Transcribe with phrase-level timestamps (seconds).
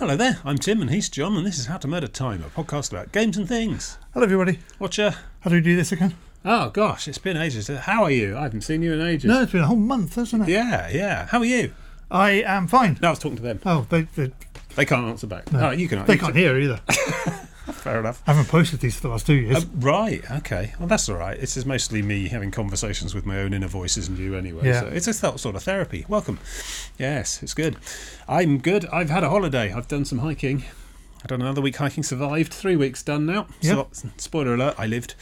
[0.00, 2.48] Hello there, I'm Tim and he's John, and this is How to Murder Time, a
[2.48, 3.98] podcast about games and things.
[4.14, 4.58] Hello, everybody.
[4.78, 5.14] Watcher.
[5.40, 6.14] How do we do this again?
[6.42, 7.68] Oh gosh, it's been ages.
[7.68, 8.34] How are you?
[8.34, 9.28] I haven't seen you in ages.
[9.28, 10.48] No, it's been a whole month, hasn't it?
[10.48, 11.26] Yeah, yeah.
[11.26, 11.74] How are you?
[12.10, 12.98] I am fine.
[13.02, 13.60] No, I was talking to them.
[13.66, 14.32] Oh, they they,
[14.74, 15.52] They can't answer back.
[15.52, 15.68] No.
[15.68, 16.06] Oh, you can.
[16.06, 16.80] They can't hear either.
[17.80, 18.22] Fair enough.
[18.26, 19.64] I haven't posted these for the last two years.
[19.64, 20.22] Uh, right.
[20.30, 20.74] Okay.
[20.78, 21.40] Well, that's all right.
[21.40, 24.66] This is mostly me having conversations with my own inner voices and you anyway.
[24.66, 24.80] Yeah.
[24.80, 26.04] So it's a th- sort of therapy.
[26.06, 26.38] Welcome.
[26.98, 27.76] Yes, it's good.
[28.28, 28.84] I'm good.
[28.92, 29.72] I've had a holiday.
[29.72, 30.64] I've done some hiking.
[31.22, 32.02] I've done another week hiking.
[32.02, 32.52] Survived.
[32.52, 33.46] Three weeks done now.
[33.62, 35.14] So, spoiler alert: I lived.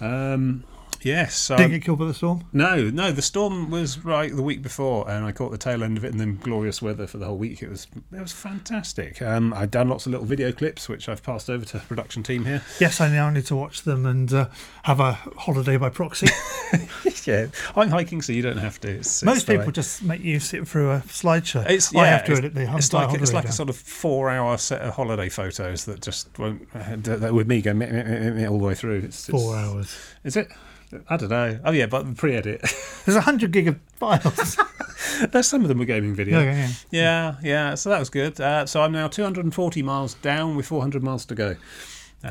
[0.00, 0.64] Um,
[1.04, 1.36] yes.
[1.36, 2.44] So Didn't get killed by the storm.
[2.52, 3.12] no, no.
[3.12, 6.12] The storm was right the week before, and I caught the tail end of it,
[6.12, 7.62] and then glorious weather for the whole week.
[7.62, 9.20] It was it was fantastic.
[9.22, 12.22] Um, I've done lots of little video clips, which I've passed over to the production
[12.22, 12.62] team here.
[12.80, 14.48] Yes, I now need to watch them and uh,
[14.84, 16.28] have a holiday by proxy.
[17.24, 18.90] yeah, I'm hiking, so you don't have to.
[18.90, 19.72] It's, Most people way.
[19.72, 21.68] just make you sit through a slideshow.
[21.68, 23.76] It's, yeah, I have to it's, edit the it's like it's like a sort of
[23.76, 26.68] four-hour set of holiday photos that just won't.
[26.74, 28.98] Uh, that with me going meh, meh, meh, meh, meh all the way through.
[28.98, 29.96] It's, it's four hours.
[30.24, 30.48] Is it?
[31.08, 31.58] I don't know.
[31.64, 32.60] Oh yeah, but pre-edit.
[33.04, 34.58] There's a hundred gig of files.
[35.30, 36.40] There's some of them were gaming video.
[36.40, 37.34] yeah, yeah, yeah.
[37.42, 37.74] Yeah.
[37.74, 38.40] So that was good.
[38.40, 41.56] Uh, so I'm now 240 miles down with 400 miles to go.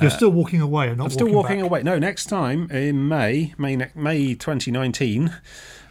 [0.02, 1.66] You're still walking away and not I'm still walking back.
[1.66, 1.84] away.
[1.84, 5.34] No, next time in May, May, May 2019,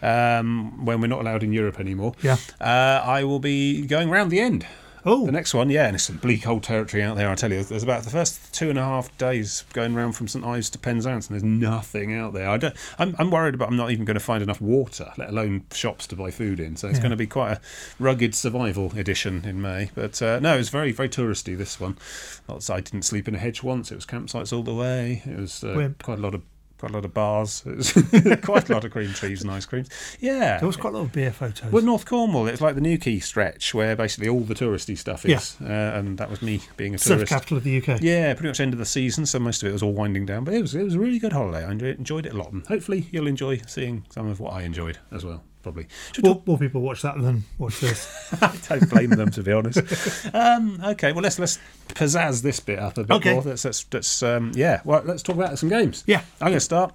[0.00, 2.36] um, when we're not allowed in Europe anymore, Yeah.
[2.62, 4.66] uh, I will be going round the end.
[5.06, 7.30] Oh, The next one, yeah, and it's some bleak old territory out there.
[7.30, 10.28] I tell you, there's about the first two and a half days going round from
[10.28, 12.48] St Ives to Penzance, and there's nothing out there.
[12.48, 15.30] I don't, I'm, I'm worried about I'm not even going to find enough water, let
[15.30, 16.76] alone shops to buy food in.
[16.76, 17.02] So it's Yeah.
[17.02, 17.60] going to be quite a
[17.98, 19.90] rugged survival edition in May.
[19.94, 21.56] But uh, no, it was very, very touristy.
[21.56, 21.96] This one,
[22.48, 23.90] I didn't sleep in a hedge once.
[23.90, 25.22] It was campsites all the way.
[25.24, 26.42] It was uh, quite a lot of.
[26.80, 27.62] Quite a lot of bars,
[28.42, 29.88] quite a lot of cream cheese and ice creams.
[30.18, 31.70] Yeah, there was quite a lot of beer photos.
[31.70, 35.56] well, North Cornwall, it's like the Newquay stretch where basically all the touristy stuff is.
[35.60, 37.32] Uh, and that was me being a Surf tourist.
[37.32, 38.00] capital of the UK.
[38.00, 40.44] Yeah, pretty much end of the season, so most of it was all winding down.
[40.44, 41.66] But it was it was a really good holiday.
[41.66, 42.50] I enjoyed, enjoyed it a lot.
[42.52, 45.86] And hopefully you'll enjoy seeing some of what I enjoyed as well, probably.
[46.12, 48.32] Should More, more people watch that than watch this.
[48.42, 49.78] I don't blame them, to be honest.
[50.34, 53.32] Um, okay, well, let's let's pizzazz this bit up a bit Okay.
[53.34, 53.42] more.
[53.42, 56.04] Let's, let's, let's um, yeah, well, let's talk about some games.
[56.06, 56.22] Yeah.
[56.40, 56.94] I'm going to start.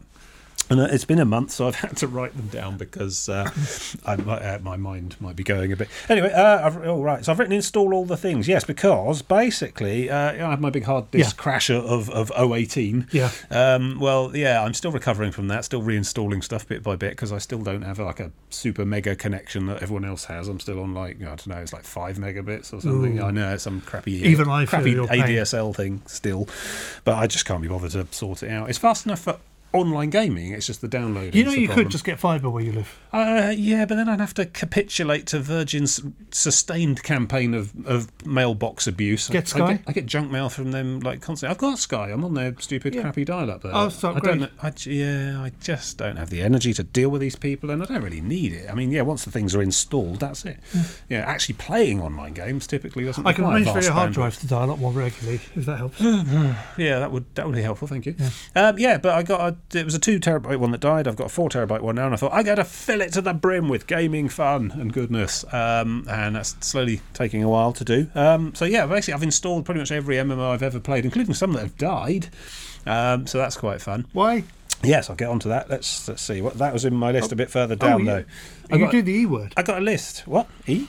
[0.70, 3.50] And uh, it's been a month, so I've had to write them down because uh,
[4.06, 5.90] uh, my mind might be going a bit.
[6.10, 7.24] Anyway, uh, I've, all right.
[7.24, 8.48] So I've written install all the things.
[8.48, 13.08] Yes, because basically uh, I have my big hard disk crasher of of 018.
[13.12, 13.32] Yeah.
[13.52, 15.66] Um, well, yeah, I'm still recovering from that.
[15.66, 19.16] Still reinstalling stuff bit by bit because I still don't have like a super mega
[19.16, 20.48] connection that everyone else has.
[20.48, 23.20] I'm still on like I don't know, it's like five megabits or something.
[23.20, 23.24] Ooh.
[23.24, 25.08] I know it's some crappy Even I crappy pain.
[25.08, 26.48] ADSL thing still,
[27.04, 28.70] but I just can't be bothered to sort it out.
[28.70, 29.38] It's fast enough for
[29.76, 30.52] online gaming.
[30.52, 31.34] It's just the downloading.
[31.34, 31.86] You know, you problem.
[31.86, 33.00] could just get fibre where you live.
[33.12, 38.88] Uh, yeah, but then I'd have to capitulate to Virgin's sustained campaign of, of mailbox
[38.88, 39.30] abuse.
[39.30, 39.66] Get I, Sky?
[39.66, 41.52] I get, I get junk mail from them like constantly.
[41.54, 42.10] I've got Sky.
[42.12, 43.02] I'm on their stupid Yeah.
[43.02, 43.62] crappy dial-up.
[43.62, 43.72] There.
[43.74, 44.58] Oh, so I don't.
[44.60, 44.86] great.
[44.86, 48.04] Yeah, I just don't have the energy to deal with these people, and I don't
[48.04, 48.70] really need it.
[48.70, 50.60] I mean, yeah, once the things are installed, that's it.
[51.10, 53.26] Yeah, actually playing online games typically doesn't.
[53.26, 55.78] I can require arrange for your hard drive to dial up more regularly, if that
[55.78, 56.02] helps.
[56.78, 57.88] Yeah, that would that would be helpful.
[57.88, 58.16] Thank you.
[58.18, 58.30] Yeah,
[58.68, 61.08] um, yeah but I got a, it was a two terabyte one that died.
[61.08, 63.12] I've got a four terabyte one now, and I thought I got to fill it
[63.14, 65.44] to the brim with gaming fun and goodness.
[65.54, 68.08] Um, and that's slowly taking a while to do.
[68.16, 71.54] Um, so yeah, basically I've installed pretty much every MMO I've ever played, including some
[71.54, 72.30] that have died.
[72.86, 74.06] Um, so that's quite fun.
[74.14, 74.44] Why?
[74.84, 75.70] Yes, I'll get onto that.
[75.70, 78.06] Let's let's see what that was in my list a bit further Oh, down you,
[78.06, 78.26] though.
[78.78, 79.54] You do the E word.
[79.58, 80.28] I got a list.
[80.28, 80.48] What?
[80.68, 80.88] E?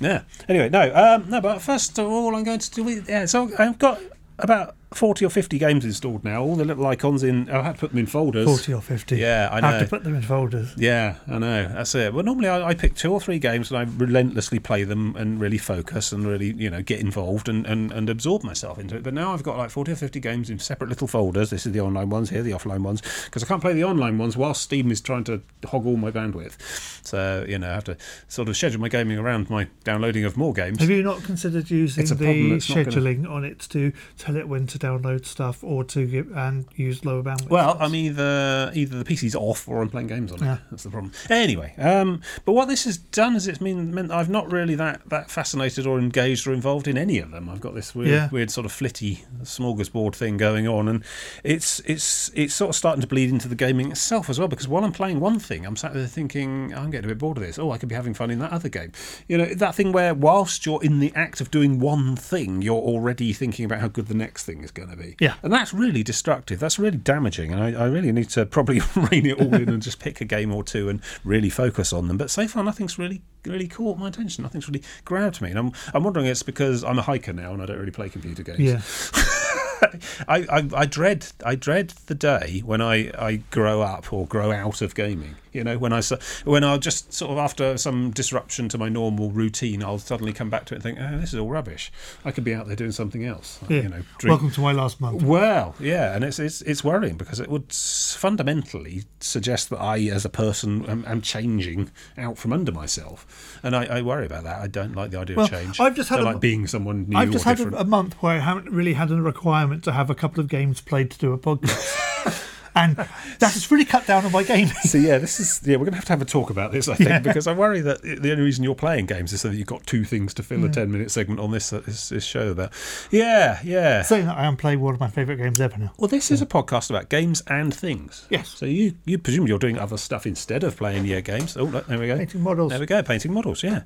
[0.00, 0.22] yeah.
[0.48, 1.40] Anyway, no, um, no.
[1.40, 3.02] But first of all, I'm going to do.
[3.08, 3.26] Yeah.
[3.26, 4.00] So I've got
[4.38, 6.42] about forty or fifty games installed now.
[6.42, 7.48] All the little icons in.
[7.50, 8.46] I had to put them in folders.
[8.46, 9.16] 40 or 50.
[9.16, 9.68] Yeah, I know.
[9.68, 10.72] I have to put them in folders.
[10.76, 11.68] Yeah, I know.
[11.68, 12.12] That's it.
[12.14, 15.40] Well, normally I, I pick two or three games and I relentlessly play them and
[15.40, 19.02] really focus and really, you know, get involved and, and, and absorb myself into it.
[19.02, 21.50] But now I've got like 40 or 50 games in separate little folders.
[21.50, 24.18] This is the online ones, here the offline ones, because I can't play the online
[24.18, 26.56] ones while Steam is trying to hog all my bandwidth.
[27.04, 27.96] So, you know, I have to
[28.28, 30.80] sort of schedule my gaming around my downloading of more games.
[30.80, 34.66] Have you not considered using the not gonna- scheduling on it to tell it when
[34.68, 37.50] to download stuff or to give and use lower bandwidth?
[37.50, 40.44] Well, I'm either either the PC's off or I'm playing games on it.
[40.44, 40.58] Yeah.
[40.70, 41.12] That's the problem.
[41.30, 45.08] Anyway, um, but what this has done is it's mean, meant I've not really that,
[45.08, 47.48] that fascinated or engaged or involved in any of them.
[47.48, 48.28] I've got this weird, Yeah.
[48.30, 51.04] weird sort of flitty smorgasbord thing going on, and
[51.42, 54.48] it's it's it's sort of starting to bleed into the gaming itself as well.
[54.48, 57.36] Because while I'm playing one thing, I'm sat there thinking I'm getting a bit bored
[57.38, 57.58] of this.
[57.58, 58.92] Oh, I could be having fun in that other game.
[59.28, 62.74] You know, that thing where whilst you're in the act of doing one thing, you're
[62.80, 65.16] already thinking about how good the next thing is going to be.
[65.20, 65.34] Yeah.
[65.42, 66.58] And that's really destructive.
[66.58, 67.52] That's really damaging.
[67.52, 70.24] And I, I really need to probably rein it all in and just pick a
[70.24, 72.16] game or two and really focus on them.
[72.16, 74.42] But so far, nothing's really really caught my attention.
[74.42, 75.50] Nothing's really grabbed me.
[75.50, 78.08] And I'm, I'm wondering it's because I'm a hiker now and I don't really play
[78.08, 78.58] computer games.
[78.58, 78.80] Yeah.
[80.28, 84.50] I, I, I dread I dread the day when I, I grow up or grow
[84.50, 85.36] out of gaming.
[85.54, 86.02] You know, when I
[86.44, 90.50] when I'll just sort of after some disruption to my normal routine, I'll suddenly come
[90.50, 91.92] back to it and think, oh, this is all rubbish.
[92.24, 93.60] I could be out there doing something else.
[93.68, 93.82] Yeah.
[93.82, 95.22] You know, drink, Welcome to my last month.
[95.22, 100.24] well, yeah, and it's it's it's worrying because it would fundamentally suggest that I, as
[100.24, 104.60] a person, am, am changing out from under myself, and I, I worry about that.
[104.60, 105.78] I don't like the idea Well, of change.
[105.78, 108.40] I've just had a- like being someone new I've just had a month where I
[108.40, 111.38] haven't really had a requirement to have a couple of games played to do a
[111.38, 112.00] podcast.
[112.74, 114.74] and that has really cut down on my gaming.
[114.84, 115.76] So yeah, this is yeah.
[115.76, 117.80] We're going to have to have a talk about this, I think, because I worry
[117.80, 120.42] that the only reason you're playing games is so that you've got two things to
[120.42, 122.72] fill a ten minute segment on this, uh, this this show about.
[123.10, 124.02] Yeah, yeah.
[124.02, 125.92] Saying that I am playing one of my favourite games ever now.
[125.96, 128.26] Well, this is a podcast about games and things.
[128.30, 128.48] Yes.
[128.50, 131.56] So you you presume you're doing other stuff instead of playing your games.
[131.56, 132.18] Oh, look, there we go.
[132.18, 132.70] Painting models.
[132.70, 133.62] There we go, painting models.
[133.62, 133.82] Yeah,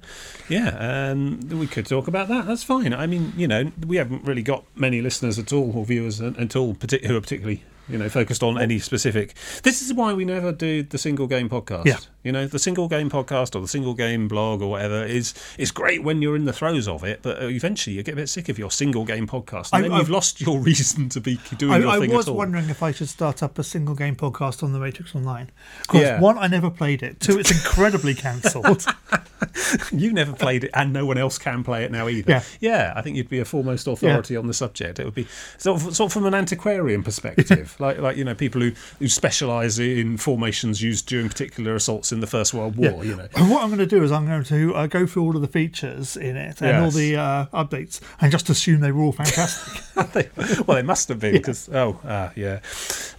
[0.49, 1.11] yeah.
[1.11, 2.47] Um, we could talk about that.
[2.47, 2.93] That's fine.
[2.93, 6.37] I mean, you know, we haven't really got many listeners at all or viewers at
[6.39, 7.65] at all who are particularly.
[7.89, 9.35] You know, focused on any specific.
[9.63, 11.87] This is why we never do the single game podcast.
[11.87, 11.97] Yeah.
[12.23, 15.71] You know, the single game podcast or the single game blog or whatever is is
[15.71, 18.49] great when you're in the throes of it, but eventually you get a bit sick
[18.51, 21.41] of your single game podcast, and I- then I- you've lost your reason to be
[21.57, 22.37] doing I, your I thing was at all.
[22.37, 25.51] wondering if I should start up a single game podcast on the Matrix Online.
[25.83, 26.21] Because Yeah.
[26.21, 27.21] one, I never played it.
[27.21, 28.85] Two, it's incredibly cancelled.
[29.93, 32.31] You never played it, and no one else can play it now either.
[32.31, 32.43] Yeah.
[32.61, 34.99] yeah I think you'd be a foremost authority on the subject.
[34.99, 35.27] It would be
[35.57, 39.09] sort of, sort of from an antiquarian perspective, like like you know people who, who
[39.09, 43.05] specialise in formations used during particular assaults in the First World War.
[43.05, 45.25] You know, And what I'm going to do is I'm going to uh, go through
[45.25, 48.93] all of the features in it and all the uh, updates and just assume they
[48.93, 49.85] were all fantastic.
[50.67, 52.61] well, they must have been because oh, ah, yeah,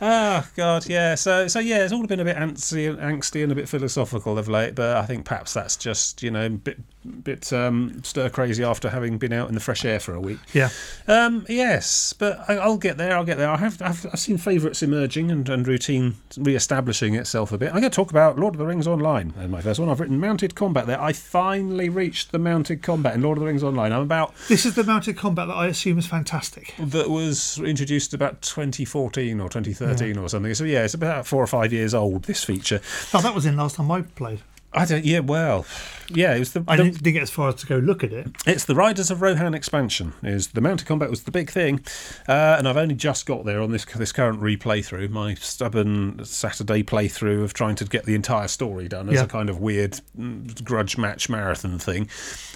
[0.01, 1.15] ah, God, yeah.
[1.15, 4.47] So, so yeah, it's all been a bit antsy, angsty and a bit philosophical of
[4.47, 4.75] late.
[4.75, 6.77] But I think perhaps that's just you know a bit,
[7.23, 10.39] bit um, stir crazy after having been out in the fresh air for a week.
[10.53, 10.69] yeah.
[11.07, 13.15] Um, yes, but I, I'll get there.
[13.15, 13.49] I'll get there.
[13.49, 13.81] I have.
[13.81, 17.67] I've, I've seen favourites emerging and, and routine re-establishing itself a bit.
[17.69, 19.33] I'm going to talk about Lord of the Rings Online.
[19.37, 21.01] And my first one, I've written mounted combat there.
[21.01, 23.91] I finally reached the mounted combat in Lord of the Rings Online.
[23.93, 26.73] I'm about This is the mounted combat that I assume is fantastic.
[26.79, 30.53] that was introduced about 2014 or 2013 or something.
[30.53, 32.23] So yeah, it's about four or five years old.
[32.23, 32.81] This feature.
[33.13, 34.39] Oh, that was in last time I played.
[34.73, 35.03] I don't.
[35.03, 35.19] Yeah.
[35.19, 35.65] Well.
[36.09, 36.35] Yeah.
[36.35, 36.63] It was the.
[36.67, 38.27] I the- didn't, didn't get as far as to go look at it.
[38.45, 40.13] It's the Riders of Rohan expansion.
[40.23, 41.83] Is the mounted combat was the big thing,
[42.27, 45.07] uh, and I've only just got there on this this current replay through.
[45.09, 49.23] My stubborn Saturday playthrough of trying to get the entire story done as Yeah.
[49.23, 52.07] a kind of weird mm, grudge match marathon thing.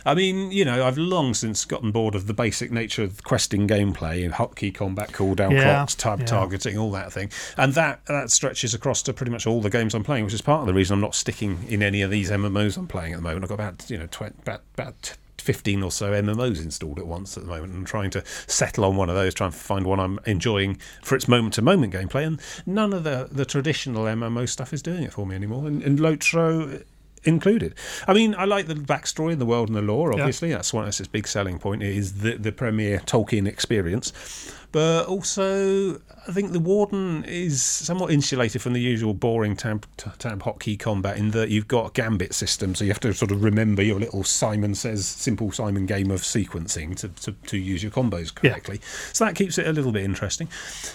[0.05, 3.67] I mean, you know, I've long since gotten bored of the basic nature of questing
[3.67, 6.25] gameplay, and hotkey combat, cooldown Yeah, clocks, tab yeah.
[6.25, 9.93] targeting, all that thing, and that that stretches across to pretty much all the games
[9.95, 12.29] I'm playing, which is part of the reason I'm not sticking in any of these
[12.29, 13.43] MMOs I'm playing at the moment.
[13.43, 15.17] I've got about you know tw- about about.
[15.39, 18.85] 15 or so MMOs installed at once at the moment and I'm trying to settle
[18.85, 21.93] on one of those, trying to find one I'm enjoying for its moment to moment
[21.93, 22.25] gameplay.
[22.25, 25.67] And none of the, the traditional MMO stuff is doing it for me anymore.
[25.67, 26.85] And, and Lotro
[27.25, 27.75] included.
[28.07, 30.49] I mean, I like the backstory and the world and the lore, obviously.
[30.51, 34.13] That's one that's its big selling point, is the, the premier Tolkien experience.
[34.73, 39.85] But also, I think the Warden is somewhat insulated from the usual boring tab,
[40.17, 43.29] tab hotkey combat in that you've got a gambit system, so you have to sort
[43.29, 47.83] of remember your little Simon Says simple Simon game of sequencing to, to, to use
[47.83, 48.81] your combos correctly.
[49.13, 50.49] So that keeps it a little bit interesting.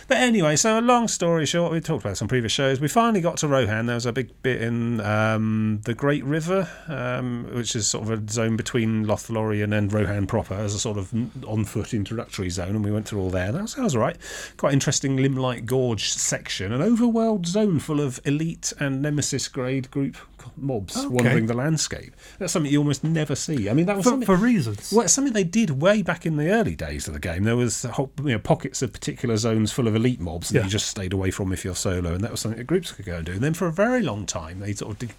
[0.09, 2.81] But anyway, so a long story short, we talked about some previous shows.
[2.81, 3.87] We finally got to Rohan.
[3.87, 8.11] There was a big bit in um, the Great River, um, which is sort of
[8.11, 11.15] a zone between Lothlorien and Rohan proper, as a sort of
[11.47, 13.53] on foot introductory zone, and we went through all there.
[13.53, 14.17] That was all right.
[14.57, 20.17] Quite interesting Limlight Gorge section, an overworld zone full of elite and nemesis grade group
[20.57, 21.09] mobs Okay.
[21.09, 22.15] wandering the landscape.
[22.39, 23.69] That's something you almost never see.
[23.69, 24.27] I mean, that was For, something.
[24.27, 24.91] for reasons.
[24.93, 27.45] Well, it's something they did way back in the early days of the game.
[27.45, 30.59] There was uh, whole, you know, pockets of particular zones full of elite mobs that
[30.59, 30.65] Yeah.
[30.65, 33.05] you just stayed away from if you're solo, and that was something that groups could
[33.05, 33.33] go and do.
[33.33, 35.11] And then for a very long time, they sort of did,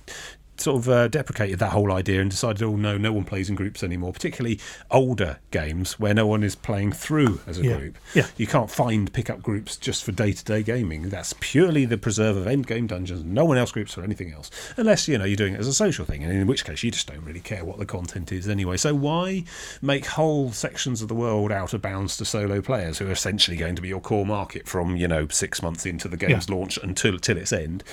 [0.61, 3.55] sort of uh, deprecated that whole idea and decided, oh no, no one plays in
[3.55, 4.13] groups anymore.
[4.13, 4.59] Particularly
[4.91, 7.77] older games where no one is playing through as a Yeah.
[7.77, 7.97] group.
[8.13, 8.27] Yeah.
[8.37, 11.09] You can't find pickup groups just for day-to-day gaming.
[11.09, 13.23] That's purely the preserve of end-game dungeons.
[13.23, 15.73] No one else groups for anything else, unless you know you're doing it as a
[15.73, 18.47] social thing, and in which case you just don't really care what the content is
[18.47, 18.77] anyway.
[18.77, 19.43] So why
[19.81, 23.57] make whole sections of the world out of bounds to solo players who are essentially
[23.57, 26.77] going to be your core market from you know six months into the game's launch
[26.81, 27.83] until till its end?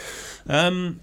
[0.46, 1.00] Um,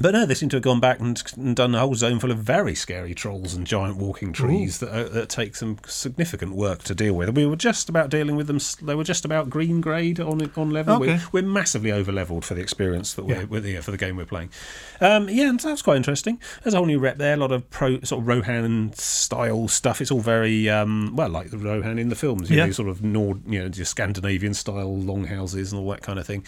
[0.00, 2.32] But no, they seem to have gone back and, and done a whole zone full
[2.32, 6.82] of very scary trolls and giant walking trees that, uh, that take some significant work
[6.84, 7.36] to deal with.
[7.36, 8.58] We were just about dealing with them.
[8.82, 10.96] They were just about green grade on on level.
[10.96, 11.20] Okay.
[11.32, 13.80] We're, we're massively over leveled for the experience that we're, Yeah.
[13.82, 14.50] for the game we're playing.
[15.00, 16.40] Um, yeah, and that's quite interesting.
[16.64, 17.34] There's a whole new rep there.
[17.34, 20.00] A lot of pro sort of Rohan style stuff.
[20.00, 22.50] It's all very um, well like the Rohan in the films.
[22.50, 22.66] You Yeah.
[22.66, 26.26] know, sort of Nord, you know, just Scandinavian style longhouses and all that kind of
[26.26, 26.44] thing.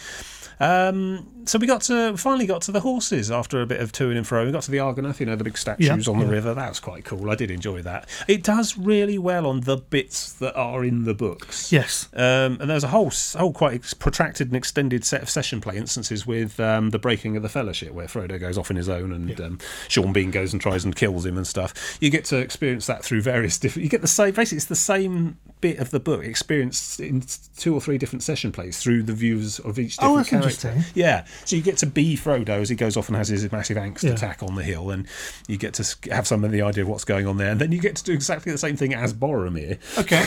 [0.59, 4.09] Um, so we got to finally got to the horses after a bit of to
[4.11, 4.45] and fro.
[4.45, 6.31] We got to the Argonath, you know, the big statues Yeah, on the yeah.
[6.31, 6.53] river.
[6.53, 7.29] That was quite cool.
[7.29, 8.07] I did enjoy that.
[8.27, 11.71] It does really well on the bits that are in the books.
[11.71, 12.09] Yes.
[12.13, 16.25] Um, and there's a whole, whole quite protracted and extended set of session play instances
[16.25, 19.39] with um, the breaking of the Fellowship, where Frodo goes off on his own and
[19.41, 21.97] um, Sean Bean goes and tries and kills him and stuff.
[22.01, 23.83] You get to experience that through various different.
[23.83, 24.33] You get the same.
[24.33, 27.23] Basically, it's the same bit of the book experienced in
[27.57, 30.67] two or three different session plays through the views of each different Oh, that's character.
[30.69, 30.93] interesting.
[30.93, 33.77] Yeah, so you get to be Frodo as he goes off and has his massive
[33.77, 34.11] angst Yeah.
[34.11, 35.07] attack on the hill, and
[35.47, 37.71] you get to have some of the idea of what's going on there, and then
[37.71, 40.25] you get to do exactly the same thing as Boromir Okay.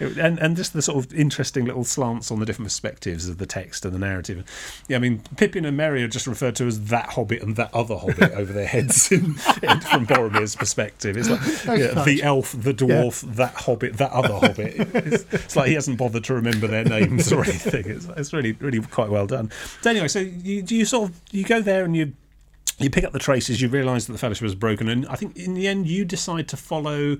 [0.20, 3.46] and and just the sort of interesting little slants on the different perspectives of the
[3.46, 4.44] text and the narrative.
[4.88, 7.72] Yeah, I mean Pippin and Merry are just referred to as that Hobbit and that
[7.74, 9.24] other Hobbit over their heads in,
[9.62, 11.16] in, from Boromir's perspective.
[11.16, 11.28] It's
[11.66, 14.74] like yeah, the elf, the dwarf, that Hobbit, that other Hobbit.
[14.78, 17.86] It's, it's like he hasn't bothered to remember their names or anything.
[17.88, 19.50] It's, it's really really quite well done.
[19.80, 22.12] So anyway, so you do you sort of you go there and you
[22.78, 25.36] you pick up the traces, you realise that the Fellowship is broken, and I think
[25.36, 27.16] in the end you decide to follow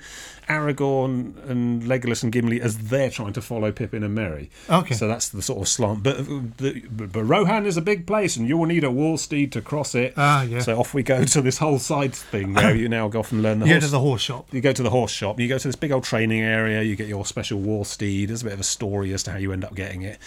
[0.49, 4.50] Aragorn and Legolas and Gimli as they're trying to follow Pippin and Merry.
[4.71, 4.95] Okay.
[4.95, 6.03] So that's the sort of slant.
[6.03, 6.19] But,
[6.59, 9.61] the, but, Rohan is a big place, and you will need a war steed to
[9.61, 10.15] cross it.
[10.17, 10.61] Ah, yeah.
[10.61, 13.43] So off we go to this whole side thing where you now go off and
[13.43, 14.55] learn the You go horse to the horse shop.
[14.55, 16.97] you go to the horse shop, you go to this big old training area, you
[16.97, 18.31] get your special war steed.
[18.31, 20.19] There's a bit of a story as to how you end up getting it.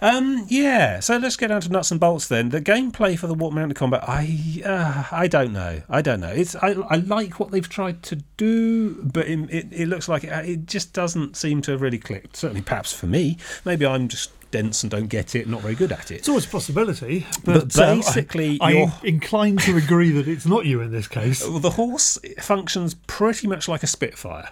[0.00, 2.48] Um, yeah, so let's get down to nuts and bolts then.
[2.48, 5.82] The gameplay for the Walk Mountain Combat, I uh, I don't know.
[5.88, 6.28] I don't know.
[6.28, 10.24] It's I, I like what they've tried to do, but it, it, it looks like
[10.24, 12.36] it, it just doesn't seem to have really clicked.
[12.36, 13.36] Certainly, perhaps for me.
[13.64, 16.16] Maybe I'm just dense and don't get it, not very good at it.
[16.16, 20.26] It's always a possibility, But but, uh, basically I, you're- I'm inclined to agree that
[20.26, 21.40] it's not you in this case.
[21.48, 24.50] Well, the horse functions pretty much like a Spitfire.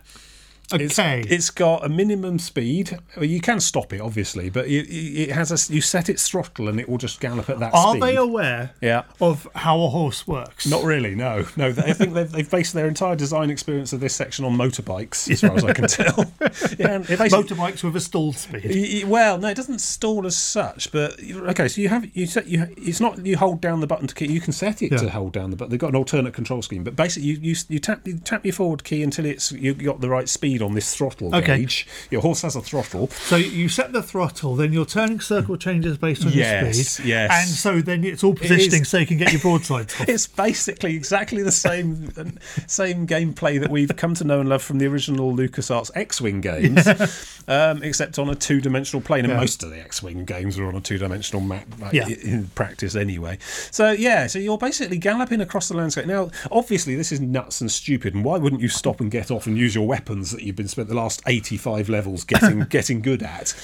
[0.72, 1.24] It's- Okay.
[1.28, 2.98] it's got a minimum speed.
[3.16, 5.72] Well, you can stop it, obviously, but it, it has a.
[5.72, 8.02] You set its throttle, and it will just gallop at that Are speed.
[8.02, 9.02] they aware Yeah.
[9.20, 10.66] of how a horse works?
[10.66, 11.68] Not really, no, no.
[11.68, 15.40] I think they've, they've based their entire design experience of this section on motorbikes, as
[15.40, 16.24] far as I can tell.
[16.78, 19.04] yeah, and it basically, motorbikes with a stalled speed.
[19.06, 20.92] Well, no, it doesn't stall as such.
[20.92, 22.68] But okay, so you have you set you.
[22.76, 24.30] It's not you hold down the button to key.
[24.30, 24.98] You can set it Yeah.
[24.98, 25.70] to hold down the button.
[25.70, 26.84] They've got an alternate control scheme.
[26.84, 30.00] But basically, you, you you tap you tap your forward key until it's you got
[30.00, 31.58] the right speed on this throttle Okay.
[31.58, 31.86] gauge.
[32.10, 33.08] Your horse has a throttle.
[33.08, 37.06] So you set the throttle, then your turning circle changes based on Yes, your speed.
[37.06, 37.30] yes.
[37.32, 39.92] And so then it's all positioning is- so you can get your broadside.
[40.08, 42.10] It's basically exactly the same
[42.66, 46.86] same gameplay that we've come to know and love from the original LucasArts X-wing games,
[47.48, 49.24] um, except on a two-dimensional plane.
[49.24, 49.40] And Yeah.
[49.40, 52.08] most of the X-wing games are on a two-dimensional map like, Yeah.
[52.08, 53.38] in practice anyway.
[53.70, 56.06] So yeah, so you're basically galloping across the landscape.
[56.06, 58.14] Now, obviously, this is nuts and stupid.
[58.14, 60.66] And why wouldn't you stop and get off and use your weapons that you've been
[60.68, 63.54] spent the last 85 levels getting getting good at?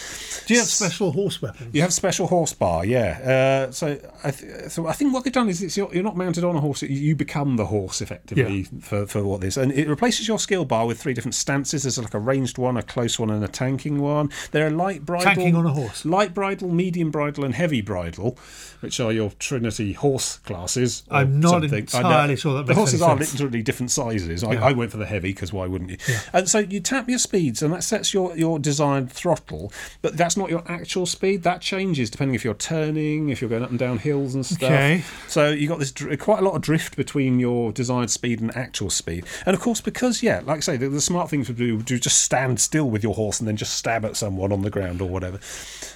[0.47, 1.75] Do you have special horse weapons?
[1.75, 3.67] You have special horse bar, yeah.
[3.69, 6.17] Uh, so, I th- so I think what they've done is it's you're, you're not
[6.17, 9.89] mounted on a horse; you become the horse effectively for, for what this, and it
[9.89, 11.83] replaces your skill bar with three different stances.
[11.83, 14.31] There's like a ranged one, a close one, and a tanking one.
[14.53, 16.05] There are light bridle, Tanking on a horse.
[16.05, 18.39] light bridle, medium bridle, and heavy bridle,
[18.81, 21.05] which are your Trinity horse classes.
[21.11, 21.79] I'm not something.
[21.79, 24.45] Entirely sure that the horses are literally different sizes.
[24.45, 24.65] I, Yeah.
[24.67, 25.97] I went for the heavy because why wouldn't you?
[26.33, 29.73] And so you tap your speeds, and that sets your your desired throttle.
[30.03, 31.43] But that's not your actual speed.
[31.45, 34.65] That changes depending if you're turning, if you're going up and down hills and stuff.
[34.65, 35.05] Okay.
[35.29, 38.55] So you got this dr- quite a lot of drift between your desired speed and
[38.57, 39.25] actual speed.
[39.47, 41.99] And of course, because yeah, like I say, the, the smart thing to do do
[41.99, 45.01] just stand still with your horse and then just stab at someone on the ground
[45.01, 45.39] or whatever.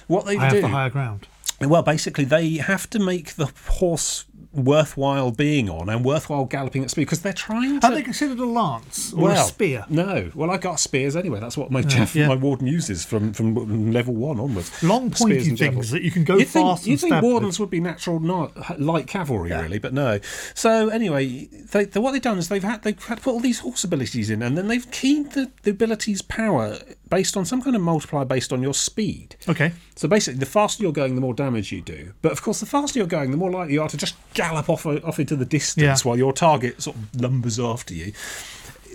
[0.07, 0.41] What they do?
[0.41, 1.27] I have the higher ground.
[1.61, 6.89] well, basically, they have to make the horse worthwhile being on and worthwhile galloping at
[6.89, 7.87] speed because they're trying to.
[7.87, 9.85] Are they considered a lance or well, a spear?
[9.89, 10.31] No.
[10.33, 11.39] Well, I got spears anyway.
[11.39, 12.27] That's what my Jeff, yeah.
[12.27, 14.83] my warden uses from from level one onwards.
[14.83, 15.91] Long pointy and things javelins.
[15.91, 17.31] that you can go think, fast you'd and think stab with.
[17.31, 20.19] wardens would be natural not light cavalry, really, but no.
[20.55, 23.39] So anyway, they, they, what they've done is they've had they've had to put all
[23.39, 26.79] these horse abilities in, and then they've keyed the, the abilities power
[27.09, 29.35] based on some kind of multiplier based on your speed.
[29.47, 29.71] Okay.
[29.95, 32.13] So basically, the faster you're going, the more damage you do.
[32.21, 34.69] But of course, the faster you're going, the more likely you are to just gallop
[34.69, 36.09] off off into the distance Yeah.
[36.09, 38.13] while your target sort of lumbers after you.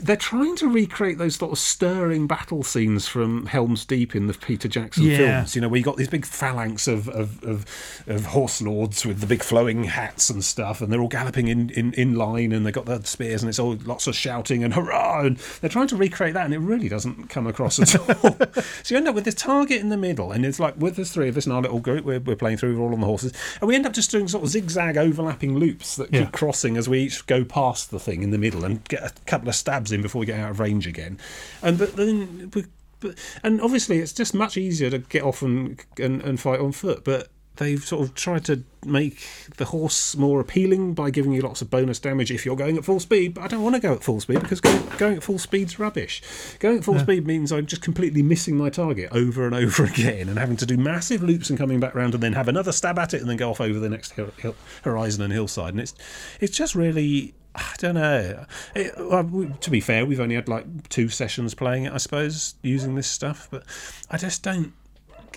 [0.02, 4.34] They're trying to recreate those sort of stirring battle scenes from Helm's Deep in the
[4.34, 5.16] Peter Jackson Yeah.
[5.16, 5.54] films.
[5.54, 7.64] You know, where you got these big phalanx of, of, of,
[8.06, 11.70] of horse lords with the big flowing hats and stuff, and they're all galloping in,
[11.70, 14.74] in, in line, and they've got their spears, and it's all lots of shouting and
[14.74, 18.36] hurrah, and they're trying to recreate that, and it really doesn't come across at all.
[18.82, 21.04] so you end up with this target in the middle, and it's like with the
[21.04, 23.06] three of us in our little group, we're, we're playing through, we're all on the
[23.06, 26.24] horses, and we end up just doing sort of zigzag overlapping loops that Yeah.
[26.24, 29.12] keep crossing as we each go past the thing in the middle and get a
[29.26, 31.18] couple of stabs in before we get out of range again.
[31.62, 32.64] And but then we,
[33.00, 36.72] but, and obviously it's just much easier to get off and, and and fight on
[36.72, 39.26] foot, but they've sort of tried to make
[39.56, 42.84] the horse more appealing by giving you lots of bonus damage if you're going at
[42.84, 43.34] full speed.
[43.34, 45.78] But I don't want to go at full speed because going, going at full speed's
[45.78, 46.22] rubbish.
[46.58, 50.28] Going at full speed means I'm just completely missing my target over and over again
[50.28, 52.98] and having to do massive loops and coming back round and then have another stab
[52.98, 55.74] at it and then go off over the next hill, hill, horizon and hillside.
[55.74, 55.94] And it's
[56.40, 57.34] it's just really.
[57.54, 58.46] I don't know.
[58.74, 62.54] It, well, to be fair, we've only had like two sessions playing it, I suppose,
[62.62, 63.46] using this stuff.
[63.50, 63.64] But
[64.10, 64.72] I just don't.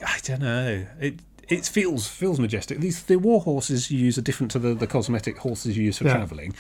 [0.05, 0.85] I don't know.
[0.99, 2.79] It it feels feels majestic.
[2.79, 5.97] These the war horses you use are different to the, the cosmetic horses you use
[5.99, 6.13] for Yeah.
[6.15, 6.53] travelling.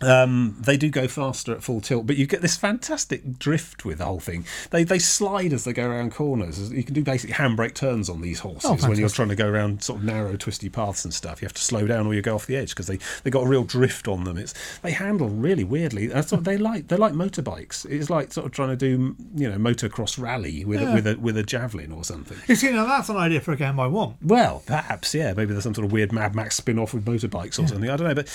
[0.00, 3.98] Um, they do go faster at full tilt, but you get this fantastic drift with
[3.98, 4.44] the whole thing.
[4.70, 6.70] They they slide as they go around corners.
[6.72, 9.48] You can do basically handbrake turns on these horses Oh, when you're trying to go
[9.48, 11.42] around sort of narrow, twisty paths and stuff.
[11.42, 13.44] You have to slow down or you go off the edge because they they got
[13.44, 14.38] a real drift on them.
[14.38, 16.06] It's they handle really weirdly.
[16.06, 16.88] That's what they like.
[16.88, 17.84] They're like motorbikes.
[17.86, 21.18] It's like sort of trying to do you know motocross rally with a, with a
[21.18, 22.38] with a javelin or something.
[22.46, 24.16] You see, now that's an idea for a game I want.
[24.22, 25.32] Well, perhaps, yeah.
[25.32, 27.90] Maybe there's some sort of weird Mad Max spin off with motorbikes or something.
[27.90, 28.14] I don't know.
[28.14, 28.28] But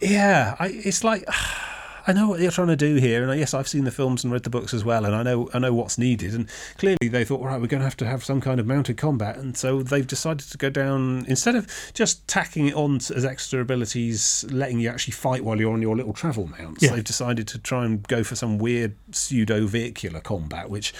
[0.00, 1.24] yeah, I, it's like.
[2.06, 4.32] I know what they're trying to do here, and yes, I've seen the films and
[4.32, 6.34] read the books as well, and I know I know what's needed.
[6.34, 8.96] And clearly, they thought, right, we're going to have to have some kind of mounted
[8.96, 13.24] combat, and so they've decided to go down instead of just tacking it on as
[13.24, 16.82] extra abilities, letting you actually fight while you're on your little travel mounts.
[16.82, 16.90] Yeah.
[16.90, 20.92] They've decided to try and go for some weird pseudo vehicular combat, which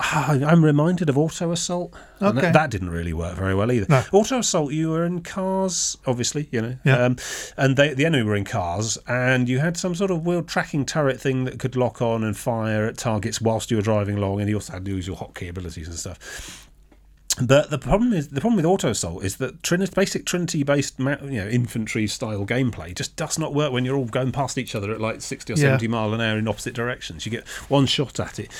[0.00, 1.92] ah, I'm reminded of Auto Assault.
[2.20, 2.40] Okay.
[2.40, 3.86] that, that didn't really work very well either.
[3.88, 4.04] No.
[4.12, 7.04] Auto Assault, you were in cars, obviously, you know, Yeah.
[7.04, 7.16] um,
[7.56, 10.84] and they, the enemy were in cars, and you had some sort of wheel tracking
[10.84, 14.38] turret thing that could lock on and fire at targets whilst you were driving along,
[14.40, 16.68] and you also had to use your hotkey abilities and stuff.
[17.40, 21.06] But the problem is the problem with Auto Assault is that Trinity, basic Trinity-based you
[21.06, 24.92] know infantry style gameplay just does not work when you're all going past each other
[24.92, 25.62] at like sixty or Yeah.
[25.62, 27.24] seventy mile an hour in opposite directions.
[27.24, 28.50] You get one shot at it.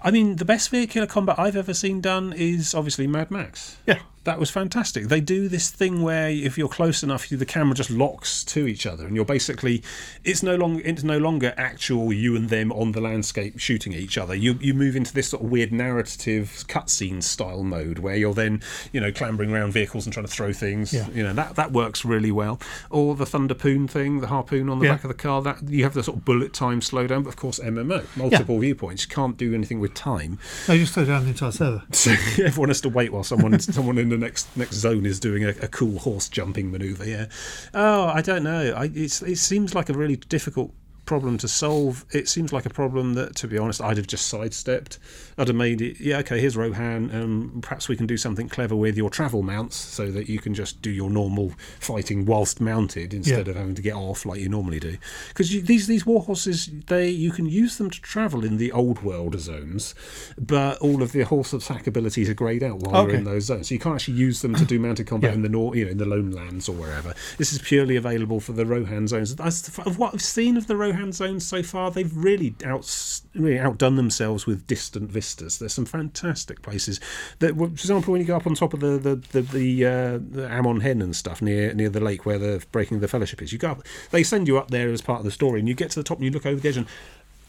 [0.00, 3.76] I mean, the best vehicular combat I've ever seen done is obviously Mad Max.
[3.86, 3.98] Yeah.
[4.24, 5.08] That was fantastic.
[5.08, 8.86] They do this thing where if you're close enough, the camera just locks to each
[8.86, 9.82] other, and you're basically
[10.22, 13.98] it's no longer it's no longer actual you and them on the landscape shooting at
[14.00, 14.34] each other.
[14.34, 18.62] You you move into this sort of weird narrative cutscene style mode where you're then
[18.92, 20.92] you know clambering around vehicles and trying to throw things.
[20.92, 21.08] Yeah.
[21.12, 22.60] You know that that works really well.
[22.90, 24.92] Or the thunderpoon thing, the harpoon on the Yeah.
[24.92, 25.42] back of the car.
[25.42, 29.02] That you have the sort of bullet time slowdown, but of course MMO multiple viewpoints.
[29.04, 30.38] You can't do anything with time.
[30.68, 31.82] No, you just slow down the entire server.
[31.92, 32.12] So
[32.44, 35.48] everyone has to wait while someone someone in the next next zone is doing a,
[35.48, 37.06] a cool horse jumping maneuver.
[37.08, 37.26] Yeah.
[37.74, 38.74] Oh, I don't know.
[38.76, 40.72] I, it seems like a really difficult
[41.12, 42.06] problem to solve.
[42.10, 44.98] It seems like a problem that, to be honest, I'd have just sidestepped.
[45.36, 46.00] I'd have made it.
[46.00, 46.40] Yeah, okay.
[46.40, 50.30] Here's Rohan, and perhaps we can do something clever with your travel mounts, so that
[50.30, 53.50] you can just do your normal fighting whilst mounted instead Yeah.
[53.50, 54.96] of having to get off like you normally do.
[55.28, 59.02] Because these these war horses, they you can use them to travel in the old
[59.02, 59.94] world zones,
[60.38, 63.68] but all of the horse attack abilities are greyed out while you're in those zones.
[63.68, 65.34] So you can't actually use them to do mounted combat Yeah.
[65.36, 67.12] in the nor- you know in the lone lands or wherever.
[67.36, 69.34] This is purely available for the Rohan zones.
[69.38, 72.88] As of what I've seen of the Rohan zones so far, they've really out
[73.34, 75.58] really outdone themselves with distant vistas.
[75.58, 77.00] There's some fantastic places.
[77.40, 80.18] That, for example, when you go up on top of the the the, the, uh,
[80.30, 83.42] the Amon Hen and stuff near near the lake where the Breaking of the Fellowship
[83.42, 83.82] is, you go up.
[84.10, 86.04] They send you up there as part of the story, and you get to the
[86.04, 86.86] top and you look over the edge and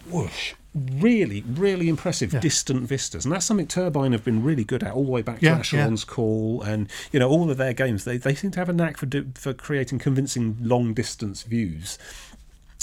[0.10, 0.54] whoosh.
[0.76, 2.40] Really, really impressive Yeah.
[2.40, 5.40] distant vistas, and that's something Turbine have been really good at all the way back
[5.40, 8.04] Yeah, to Asheron's Call, and you know all of their games.
[8.04, 12.00] They they seem to have a knack for do, for creating convincing long distance views.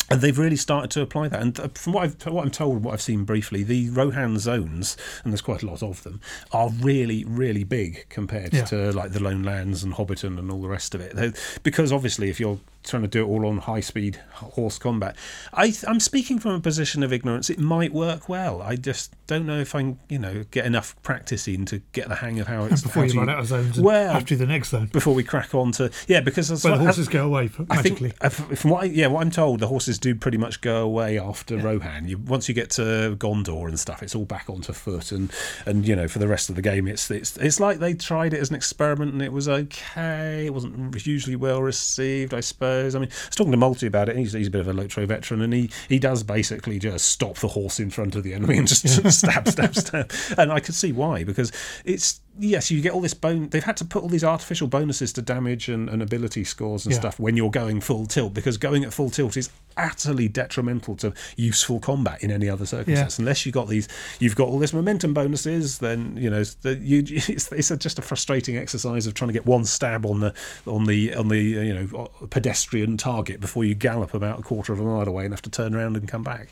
[0.09, 1.41] And they've really started to apply that.
[1.41, 4.97] And uh, from what I've what I'm told, what I've seen briefly, the Rohan zones,
[5.23, 6.21] and there's quite a lot of them,
[6.53, 8.65] are really, really big compared Yeah.
[8.67, 11.15] to like the Lone Lands and Hobbiton and all the rest of it.
[11.15, 11.33] They-
[11.63, 15.15] because obviously, if you're trying to do it all on high speed horse combat,
[15.53, 17.51] I, I'm speaking from a position of ignorance.
[17.51, 18.63] It might work well.
[18.63, 22.09] I just don't know if I can, you know, get enough practice in to get
[22.09, 24.25] the hang of how it's Before how you run out of zones and Well, have
[24.25, 24.87] to do the next zone.
[24.93, 28.11] before we crack on to yeah, because as, Where the horses go away I magically.
[28.11, 30.83] think, uh, from what I, yeah, what I'm told, the horses do pretty much go
[30.83, 32.09] away after Rohan.
[32.09, 35.33] You, once you get to Gondor and stuff, it's all back onto foot, and
[35.67, 38.35] and you know for the rest of the game, it's it's it's like they tried
[38.35, 40.47] it as an experiment and it was okay.
[40.47, 42.61] It wasn't hugely well received, I suppose.
[42.61, 42.95] suppose.
[42.95, 44.17] I mean, I was talking to Multi about it.
[44.17, 47.37] He's, he's a bit of a Lotro veteran, and he, he does basically just stop
[47.37, 50.13] the horse in front of the enemy and just stab, stab, stab.
[50.37, 51.53] And I could see why, because
[51.85, 53.49] it's yes, you get all this bone.
[53.49, 56.93] They've had to put all these artificial bonuses to damage and, and ability scores and
[56.95, 57.01] Yeah.
[57.01, 61.13] stuff when you're going full tilt, because going at full tilt is utterly detrimental to
[61.37, 63.19] useful combat in any other circumstance.
[63.19, 63.89] Unless you've got these,
[64.19, 67.99] you've got all this momentum bonuses, then you know the, you, it's, it's a, just
[67.99, 70.35] a frustrating exercise of trying to get one stab on the
[70.67, 74.81] on the on the you know pedestrian target before you gallop about a quarter of
[74.81, 76.49] a mile away and have to turn around and come back.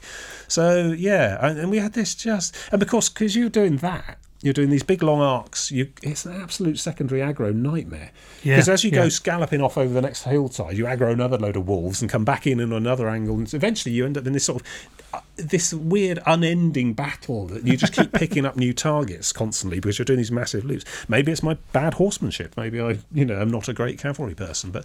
[0.47, 4.19] So yeah, and, and we had this just and because because you're doing that.
[4.41, 5.73] You're doing these big long arcs.
[5.73, 8.13] You, it's an absolute secondary aggro nightmare.
[8.45, 9.09] Yeah, Because as you go yeah.
[9.09, 12.47] scalloping off over the next hillside, you aggro another load of wolves and come back
[12.47, 14.69] in on another angle, and eventually you end up in this sort of
[15.13, 19.99] uh, this weird, unending battle that you just keep picking up new targets constantly because
[19.99, 20.85] you're doing these massive loops.
[21.09, 22.57] Maybe it's my bad horsemanship.
[22.57, 24.85] Maybe I, you know, I'm not a great cavalry person, but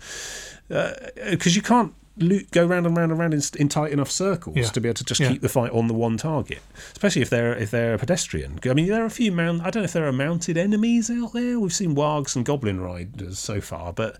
[1.29, 4.55] because you can't loop, go round and round and round in, in tight enough circles
[4.55, 4.63] Yeah.
[4.65, 5.29] to be able to just Yeah.
[5.29, 6.59] keep the fight on the one target,
[6.91, 8.59] especially if they're if they're a pedestrian.
[8.63, 9.61] I mean, there are a few mount.
[9.61, 11.59] I don't know if there are mounted enemies out there.
[11.59, 14.17] We've seen wargs and goblin riders so far, but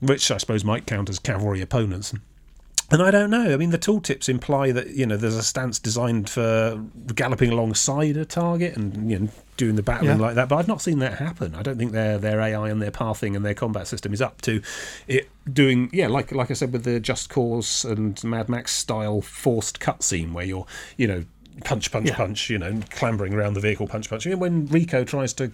[0.00, 2.12] which I suppose might count as cavalry opponents.
[2.90, 3.52] And I don't know.
[3.52, 6.82] I mean, the tooltips imply that you know there's a stance designed for
[7.14, 10.26] galloping alongside a target and you know doing the battling Yeah.
[10.26, 10.48] like that.
[10.48, 11.54] But I've not seen that happen.
[11.54, 14.42] I don't think their their AI and their pathing and their combat system is up
[14.42, 14.60] to
[15.08, 15.88] it doing.
[15.92, 20.32] Yeah, like like I said with the Just Cause and Mad Max style forced cutscene
[20.32, 20.66] where you're
[20.98, 21.24] you know
[21.64, 22.16] punch punch Yeah.
[22.16, 24.26] punch you know clambering around the vehicle punch punch.
[24.26, 25.50] You know, when Rico tries to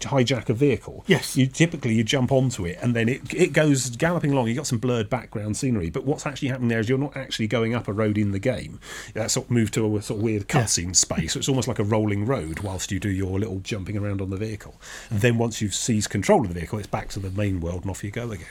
[0.00, 1.36] hijack a vehicle Yes.
[1.36, 4.48] you typically you jump onto it and then it it goes galloping along.
[4.48, 7.46] You got some blurred background scenery, but what's actually happening there is you're not actually
[7.46, 8.78] going up a road in the game.
[9.14, 11.32] That sort of moved to a sort of weird cutscene space.
[11.32, 14.30] So it's almost like a rolling road whilst you do your little jumping around on
[14.30, 14.80] the vehicle.
[15.10, 17.82] And then once you've seized control of the vehicle, it's back to the main world
[17.82, 18.46] and off you go again.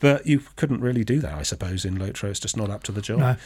[0.00, 2.30] But you couldn't really do that, I suppose, in Lotro.
[2.30, 3.18] It's just not up to the job.
[3.20, 3.36] No.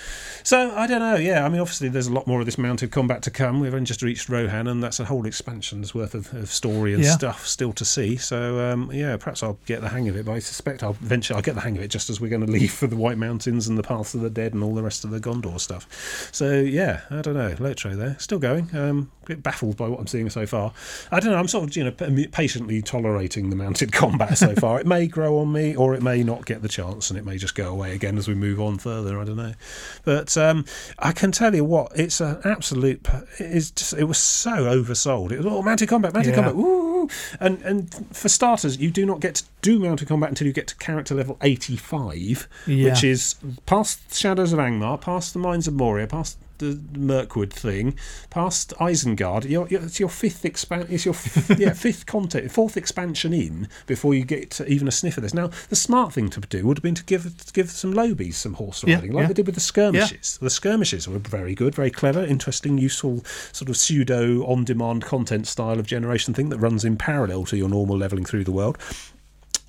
[0.42, 1.16] So I don't know.
[1.16, 3.60] Yeah, I mean, obviously there's a lot more of this mounted combat to come.
[3.60, 7.04] We've only just reached Rohan, and that's a whole expansion's worth of, of story and
[7.04, 7.12] Yeah.
[7.12, 8.16] stuff still to see.
[8.16, 10.24] So um, yeah, perhaps I'll get the hang of it.
[10.26, 12.44] But I suspect I'll eventually I'll get the hang of it just as we're going
[12.46, 14.82] to leave for the White Mountains and the Paths of the Dead and all the
[14.82, 15.86] rest of the Gondor stuff.
[16.32, 17.54] So yeah, I don't know.
[17.56, 18.74] Lotro there, still going.
[18.76, 20.72] Um, a bit baffled by what I'm seeing so far.
[21.10, 21.38] I don't know.
[21.38, 24.80] I'm sort of you know patiently tolerating the mounted combat so far.
[24.80, 27.36] it may grow on me, or it may not get the chance, and it may
[27.38, 29.20] just go away again as we move on further.
[29.20, 29.52] I don't know.
[30.04, 30.64] But um,
[30.98, 33.06] I can tell you what, it's an absolute.
[33.38, 35.32] It's just, it was so oversold.
[35.32, 36.34] It was all mounted combat, mounted Yeah.
[36.36, 36.56] combat.
[36.56, 37.08] Woo!
[37.40, 40.66] And and for starters, you do not get to do mounted combat until you get
[40.68, 42.90] to character level 85, Yeah.
[42.90, 43.36] which is
[43.66, 47.96] past Shadows of Angmar, past the Mines of Moria, past the Mirkwood thing,
[48.30, 49.48] past Isengard.
[49.48, 53.68] Your, your, it's your fifth expan- It's your f- yeah fifth content, fourth expansion in
[53.86, 55.34] before you get even a sniff of this.
[55.34, 58.34] Now, the smart thing to do would have been to give to give some lobies
[58.34, 59.28] some horse Yeah, riding, like yeah.
[59.28, 60.38] they did with the skirmishes.
[60.40, 65.78] The skirmishes were very good, very clever, interesting, useful, sort of pseudo on-demand content style
[65.78, 68.78] of generation thing that runs in parallel to your normal leveling through the world.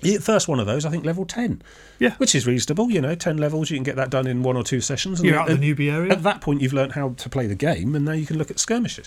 [0.00, 1.62] The first one of those, I think, level ten.
[1.98, 2.14] Yeah.
[2.14, 2.90] which is reasonable.
[2.90, 5.20] You know, ten levels, you can get that done in one or two sessions.
[5.20, 6.10] and You're out of the newbie area.
[6.12, 8.50] At that point, you've learned how to play the game, and now you can look
[8.50, 9.06] at skirmishes.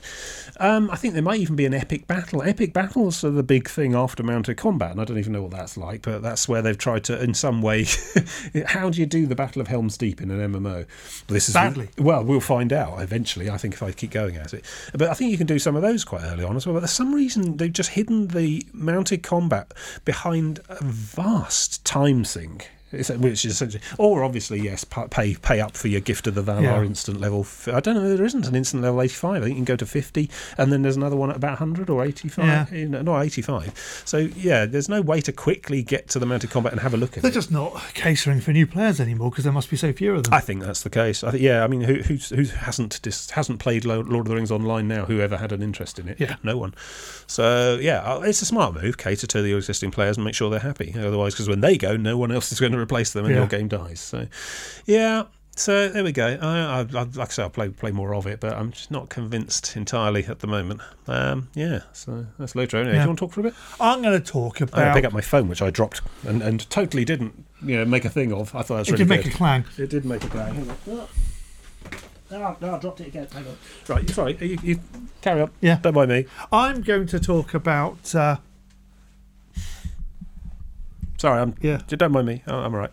[0.60, 2.44] Um, I think there might even be an epic battle.
[2.44, 5.52] Epic battles are the big thing after mounted combat, and I don't even know what
[5.52, 7.86] that's like, but that's where they've tried to, in some way,
[8.68, 10.86] how do you do the Battle of Helm's Deep in an MMO?
[11.28, 11.90] This is Badly.
[11.98, 13.50] well, we'll find out eventually.
[13.50, 15.76] I think if I keep going at it, but I think you can do some
[15.76, 16.76] of those quite early on as well.
[16.76, 19.74] But for some reason, they've just hidden the mounted combat
[20.06, 20.60] behind
[20.92, 22.70] vast time sink.
[22.94, 26.62] Which is essentially, or obviously, yes, pay pay up for your gift of the Valar
[26.62, 26.84] Yeah.
[26.84, 27.46] instant level.
[27.68, 29.42] I don't know, there isn't an instant level 85.
[29.42, 31.90] I think you can go to 50, and then there's another one at about 100
[31.90, 32.46] or 85.
[32.46, 32.66] Yeah.
[32.72, 34.02] You know, No, 85.
[34.06, 36.98] So, yeah, there's no way to quickly get to the mounted combat and have a
[36.98, 37.22] look at it.
[37.24, 40.24] They're just not catering for new players anymore because there must be so few of
[40.24, 40.34] them.
[40.34, 41.24] I think that's the case.
[41.24, 44.52] I think, yeah, I mean, who who hasn't dis, hasn't played Lord of the Rings
[44.52, 45.06] online now?
[45.06, 46.20] Who ever had an interest in it?
[46.20, 46.36] Yeah.
[46.44, 46.74] no one.
[47.28, 48.98] So yeah, uh, it's a smart move.
[48.98, 50.94] Cater to the existing players and make sure they're happy.
[50.98, 53.42] Otherwise, because when they go, no one else is going to replace them, and Yeah.
[53.42, 54.00] your game dies.
[54.00, 54.28] So
[54.86, 55.24] yeah.
[55.56, 56.36] So there we go.
[56.42, 58.90] I, I, I, like I say, I'll play play more of it, but I'm just
[58.90, 60.82] not convinced entirely at the moment.
[61.08, 62.80] Um, yeah, so that's Lotro.
[62.80, 63.54] Anyway, do you want to talk for a bit?
[63.80, 64.94] I'm going to talk I'm going about.
[64.96, 68.04] to pick up my phone, which I dropped and, and totally didn't, you know, make
[68.04, 68.56] a thing of.
[68.56, 69.66] I thought that was it really did make a clang.
[69.78, 70.56] It did make a clang.
[70.56, 71.08] Hang on.
[72.32, 73.28] Oh, no, I dropped it again.
[73.32, 73.58] Hang on.
[73.88, 74.36] Right, sorry.
[74.42, 74.80] You, you
[75.22, 75.52] carry on.
[75.62, 75.78] Yeah.
[75.84, 76.26] Don't mind me.
[76.52, 78.16] I'm going to talk about.
[78.16, 78.38] Uh,
[81.24, 81.56] Sorry, I'm.
[81.62, 81.80] Yeah.
[81.88, 82.44] Don't mind me.
[82.48, 82.92] I'm all right.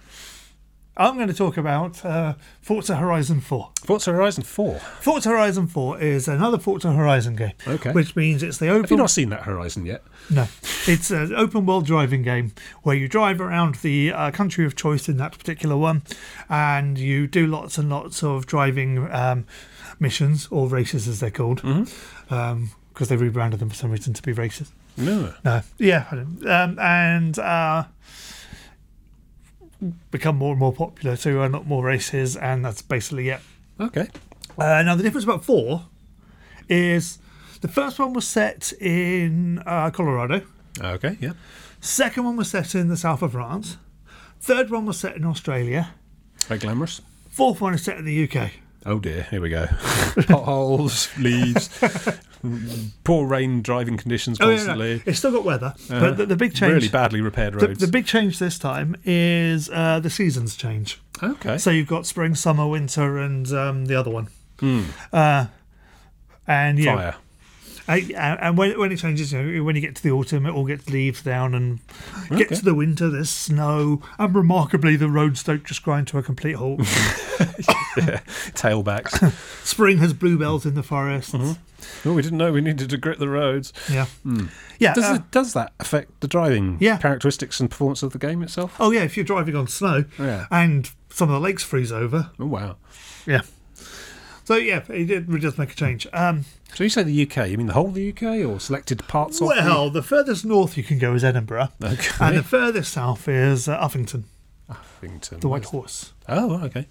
[0.96, 3.72] I'm going to talk about uh, Forza Horizon 4.
[3.82, 4.78] Forza Horizon 4.
[5.00, 7.54] Forza Horizon 4 is another Forza Horizon game.
[7.66, 7.90] Okay.
[7.90, 8.82] Which means it's the open.
[8.82, 10.04] Have you not seen that Horizon yet?
[10.30, 10.46] No,
[10.86, 12.52] it's an open world driving game
[12.84, 16.02] where you drive around the uh, country of choice in that particular one,
[16.48, 19.44] and you do lots and lots of driving um,
[19.98, 21.62] missions or races as they're called,
[23.00, 24.70] because they rebranded them for some reason to be races.
[24.98, 25.32] No.
[25.42, 27.84] No, yeah, I don't- um, and uh,
[30.10, 33.40] become more and more popular too, and lot more races, and that's basically it.
[33.80, 34.06] Okay.
[34.58, 35.86] Uh, now the difference about four
[36.68, 37.18] is
[37.62, 40.42] the first one was set in uh, Colorado.
[40.78, 41.32] Okay, yeah.
[41.80, 43.78] Second one was set in the south of France.
[44.42, 45.94] Third one was set in Australia.
[46.48, 47.00] Very glamorous.
[47.30, 48.50] Fourth one is set in the UK.
[48.86, 49.66] Oh dear, here we go.
[50.26, 51.68] Potholes, leaves,
[53.04, 54.94] poor rain driving conditions Oh, yeah, constantly.
[54.96, 56.72] no, it's still got weather, Uh, but the, the big change.
[56.72, 57.78] Really badly repaired roads.
[57.80, 61.00] the big change this time is uh, the seasons change.
[61.22, 61.58] okay.
[61.58, 64.28] So you've got spring, summer, winter, and um, the other one.
[64.60, 64.84] Hmm.
[65.12, 65.46] Uh,
[66.46, 67.14] and yeah, Fire.
[67.88, 70.50] I- and when, when it changes, you know, when you get to the autumn, it
[70.52, 71.80] all gets leaves down, and
[72.36, 76.22] get to the winter, there's snow, and remarkably, the roads don't just grind to a
[76.22, 76.80] complete halt.
[78.54, 79.32] Tailbacks.
[79.66, 81.34] Spring has bluebells in the forests.
[81.34, 81.56] oh,
[82.12, 83.72] we didn't know we needed to grit the roads.
[83.90, 84.06] Yeah,
[84.78, 84.94] yeah.
[84.94, 86.98] Does, uh, it, does that affect the driving Yeah.
[86.98, 88.76] characteristics and performance of the game itself?
[88.78, 90.46] oh yeah, if you're driving on snow Yeah.
[90.50, 92.76] and some of the lakes freeze over, Oh, wow.
[93.26, 93.40] yeah.
[94.50, 96.08] So yeah, it did it does make a change.
[96.12, 99.06] Um, So you say the UK, you mean the whole of the UK or selected
[99.06, 102.10] parts of well, the furthest north you can go is Edinburgh, Okay.
[102.20, 104.24] and the furthest south is uh, Uffington,
[104.68, 105.40] Uffington.
[105.40, 106.88] the White Horse, Oh, okay.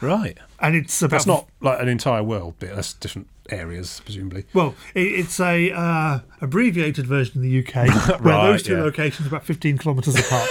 [0.00, 0.38] Right.
[0.60, 2.76] and it's about That's not like an entire world bit.
[2.76, 4.44] That's different areas, presumably.
[4.54, 8.82] Well, it, it's a uh, abbreviated version in the UK, where those two yeah.
[8.82, 10.48] locations are about 15 kilometres apart.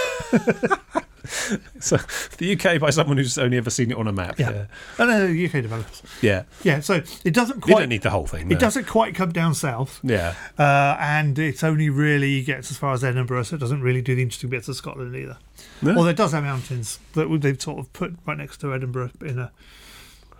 [1.80, 1.96] So
[2.38, 4.38] the UK by someone who's only ever seen it on a map.
[4.38, 4.50] Yeah.
[4.50, 4.64] Yeah.
[4.98, 6.02] and uh, UK developers.
[6.20, 6.44] Yeah.
[6.62, 7.80] Yeah, so it doesn't You quite.
[7.80, 8.50] don't need the whole thing.
[8.50, 10.34] it doesn't quite come down south, Yeah.
[10.58, 14.14] uh, and it only really gets as far as Edinburgh, so it doesn't really do
[14.14, 15.38] the interesting bits of Scotland either.
[15.80, 15.96] No?
[15.96, 19.38] Although it does have mountains that they've sort of put right next to Edinburgh in
[19.38, 19.50] a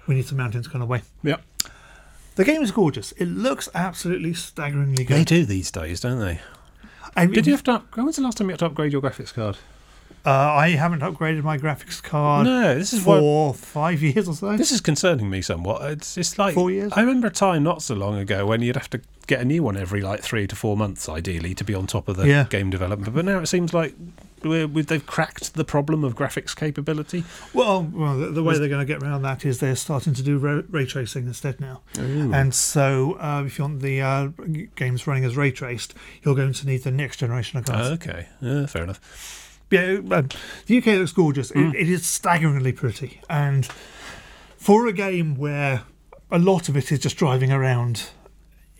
[0.06, 1.02] we need some mountains kind of way.
[1.22, 1.36] Yeah.
[2.34, 3.12] The game is gorgeous.
[3.12, 5.16] It looks absolutely staggeringly good.
[5.18, 6.40] They do these days, don't they?
[7.14, 7.72] I, Did you have to?
[7.72, 9.58] Up- was the last time you had to upgrade your graphics card?
[10.24, 13.56] Uh, I haven't upgraded my graphics card no, this is what.
[13.56, 14.56] five years or so.
[14.56, 15.82] This is concerning me somewhat.
[15.90, 16.92] It's it's like Four years?
[16.94, 19.62] I remember a time not so long ago when you'd have to get a new
[19.62, 22.44] one every like three to four months, ideally, to be on top of the Yeah.
[22.50, 23.14] game development.
[23.14, 23.94] But now it seems like
[24.42, 27.24] we're, we they've cracked the problem of graphics capability.
[27.54, 30.22] Well, well, the, the way they're going to get around that is they're starting to
[30.22, 31.82] do ray, ray tracing instead now.
[31.96, 34.28] And so, uh, if you want the uh,
[34.76, 37.90] games running as ray traced, you're going to need the next generation of cards.
[37.90, 39.00] okay, yeah, fair enough.
[39.72, 40.22] Yeah,
[40.66, 41.50] the UK looks gorgeous.
[41.52, 41.74] Mm.
[41.74, 43.66] It, it is staggeringly pretty, and
[44.56, 45.82] for a game where
[46.30, 48.11] a lot of it is just driving around,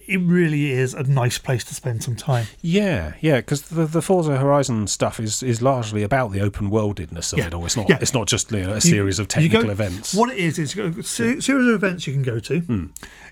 [0.07, 2.47] it really is a nice place to spend some time.
[2.61, 7.33] Yeah, yeah, because the the Forza Horizon stuff is, is largely about the open worldedness
[7.33, 7.65] of Yeah, it all.
[7.67, 7.99] It's not yeah.
[8.01, 10.15] it's not just you know, a You- series of you go- technical events.
[10.15, 12.61] What it is is a series of events you can go to.
[12.61, 12.87] Hmm.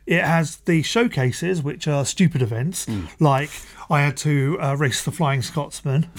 [0.07, 3.05] It has the showcases, which are stupid events, Hmm.
[3.21, 3.51] like
[3.89, 6.07] I had to uh, race the Flying Scotsman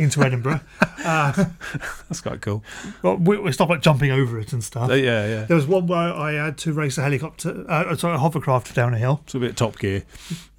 [0.00, 0.60] into Edinburgh.
[0.98, 2.64] That's quite cool.
[3.02, 4.90] Well, we, we stopped like jumping over it and stuff.
[4.90, 5.44] Uh, yeah, yeah.
[5.44, 8.94] There was one where I had to race a helicopter, uh, sorry, a hovercraft down
[8.94, 9.20] a hill.
[9.24, 10.04] It's a bit Top Gear.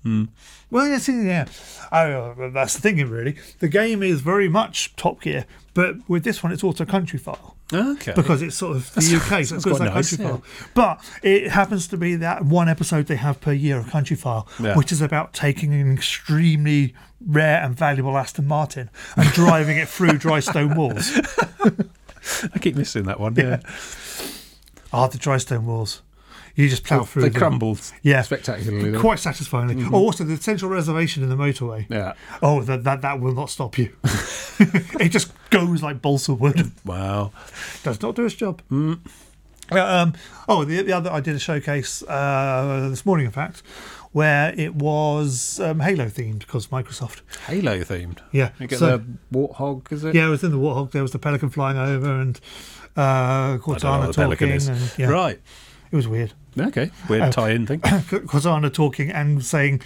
[0.04, 1.46] Well, yeah, see, yeah.
[1.92, 3.38] Oh, well, that's the thing, really.
[3.60, 7.55] The game is very much Top Gear, but with this one, it's also Countryfile.
[7.74, 8.14] Okay.
[8.16, 10.30] because it's sort of the UK, so that's it's quite nice, country yeah.
[10.32, 10.44] file.
[10.76, 14.76] But it happens to be that one episode they have per year of Countryfile, Yeah.
[14.78, 16.94] which is about taking an extremely
[17.26, 21.12] rare and valuable Aston Martin and driving it through dry stone walls.
[22.54, 23.36] I keep missing that one.
[23.36, 23.62] Yeah,
[24.94, 26.02] Ah, the dry stone walls.
[26.56, 27.40] You just plough through they them.
[27.40, 28.22] crumbled Yeah.
[28.22, 28.92] spectacularly.
[28.92, 29.02] though.
[29.02, 29.84] Quite satisfyingly.
[29.92, 31.86] Oh, also the central reservation in the motorway.
[31.90, 32.14] Yeah.
[32.42, 33.94] Oh, that that, that will not stop you.
[35.00, 36.72] it just goes like balsa wood.
[36.86, 37.32] Wow.
[37.84, 38.62] does not do its job.
[38.72, 38.96] Uh,
[39.72, 40.14] Um,
[40.48, 43.64] oh, the, the other I did a showcase uh, this morning, in fact,
[44.12, 47.22] where it was um, Halo themed because Microsoft.
[47.48, 48.20] Halo themed.
[48.32, 49.04] Yeah, You get so- the
[49.34, 50.14] warthog, is it?
[50.14, 50.92] yeah, it was in the Warthog.
[50.92, 52.40] There was the Pelican flying over and
[52.96, 55.42] uh, I don't know Cortana what the Pelican talking, and yeah, Right.
[55.92, 56.34] it was weird.
[56.58, 56.92] Okay.
[57.10, 57.32] Weird Oh.
[57.32, 57.80] tie-in thing.
[57.82, 59.82] Cortana talking and saying.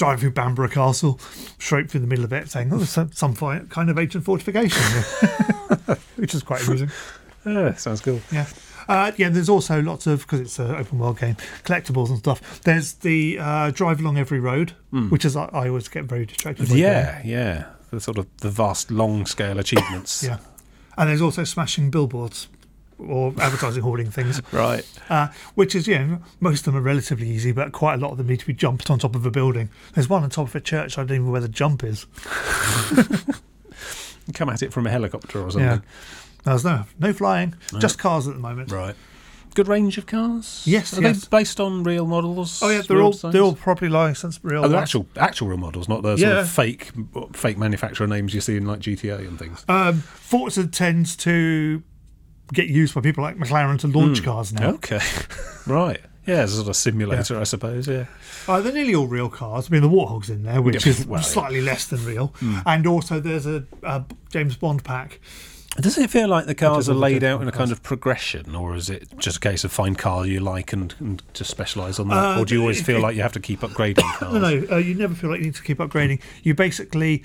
[0.00, 1.20] Driving through Bamburgh Castle,
[1.58, 4.82] straight through the middle of it, saying, "Oh, some, some kind of ancient fortification,"
[6.16, 6.90] which is quite amusing.
[7.44, 8.18] yeah, sounds cool.
[8.32, 8.46] Yeah.
[8.88, 12.62] Uh, yeah, there's also lots of, because it's an open world game, collectibles and stuff.
[12.62, 14.72] There's the uh, drive along every road,
[15.10, 16.76] which is, I, I always get very distracted by.
[16.76, 17.66] Yeah, yeah.
[17.90, 20.22] The sort of the vast, long-scale achievements.
[20.22, 20.38] Yeah.
[20.96, 22.48] and there's also smashing billboards
[23.08, 24.84] or advertising hoarding things, Right.
[25.08, 28.12] uh, which is, you know, most of them are relatively easy, but quite a lot
[28.12, 29.70] of them need to be jumped on top of a building.
[29.94, 32.06] There's one on top of a church, I don't even know where the jump is.
[34.34, 35.50] Come at it from a helicopter or Yeah.
[35.50, 35.82] something.
[36.44, 38.70] There's no, no flying, just cars at the moment.
[38.70, 38.94] Right.
[39.54, 40.62] Good range of cars.
[40.64, 41.24] Yes, Are yes.
[41.24, 42.62] they based on real models?
[42.62, 43.32] Oh yeah, they're all designs?
[43.32, 44.64] they're all properly licensed, real.
[44.64, 46.40] Oh, they're actual actual real models, not the sort Yeah.
[46.42, 46.92] of fake
[47.32, 49.64] fake manufacturer names you see in like GTA and things.
[49.68, 51.82] Um, Forza tends to
[52.52, 54.70] get used by people like McLaren to launch cars now.
[54.74, 55.00] Okay,
[55.66, 56.00] right.
[56.26, 57.88] Yeah, it's a sort of simulator, I suppose.
[57.88, 58.04] Yeah.
[58.46, 59.68] Uh, they're nearly all real cars.
[59.68, 61.24] I mean, the Warthog's in there, which Yeah, is well, yeah.
[61.24, 62.32] Slightly less than real.
[62.66, 65.18] And also, there's a, a James Bond pack.
[65.80, 68.76] Does it feel like the cars are laid out in a kind of progression, or
[68.76, 72.08] is it just a case of find car you like and, and just specialise on
[72.08, 74.02] that, Uh, or do you always it- feel it- like you have to keep upgrading
[74.18, 74.32] cars?
[74.34, 76.20] No, no, uh, you never feel like you need to keep upgrading.
[76.42, 77.24] You basically,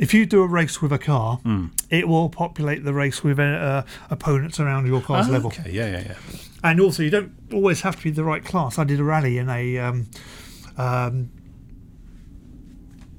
[0.00, 1.66] if you do a race with a car, Hmm.
[1.90, 5.48] it will populate the race with uh, uh, opponents around your car's Ah, level.
[5.52, 6.14] Okay, yeah, yeah, yeah.
[6.64, 8.78] And also, you don't always have to be the right class.
[8.78, 10.06] I did a rally in a um,
[10.76, 11.30] um,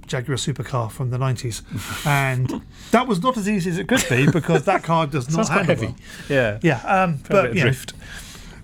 [0.07, 1.61] Jaguar supercar from the 90s,
[2.05, 5.45] and that was not as easy as it could be because that car does not
[5.45, 5.87] Sounds handle heavy.
[5.87, 5.95] well.
[6.29, 7.93] Yeah, Yeah, um, but of you know, drift.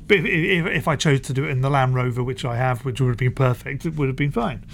[0.07, 2.57] but if, if, if I chose to do it in the Land Rover, which I
[2.57, 4.65] have, which would have been perfect, it would have been fine.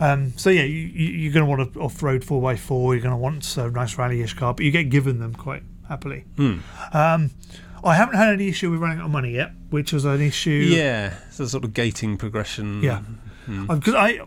[0.00, 2.68] Um, so yeah, you, you, you're going to want an off-road 4x4.
[2.94, 6.24] You're going to want a nice rally-ish car, but you get given them quite happily.
[6.36, 6.58] Hmm.
[6.92, 7.30] Um,
[7.82, 10.50] I haven't had any issue with running out of money yet, which was an issue.
[10.50, 12.82] Yeah, it's a sort of gating progression.
[12.82, 13.00] Yeah.
[13.46, 13.66] Hmm.
[13.66, 14.20] Because I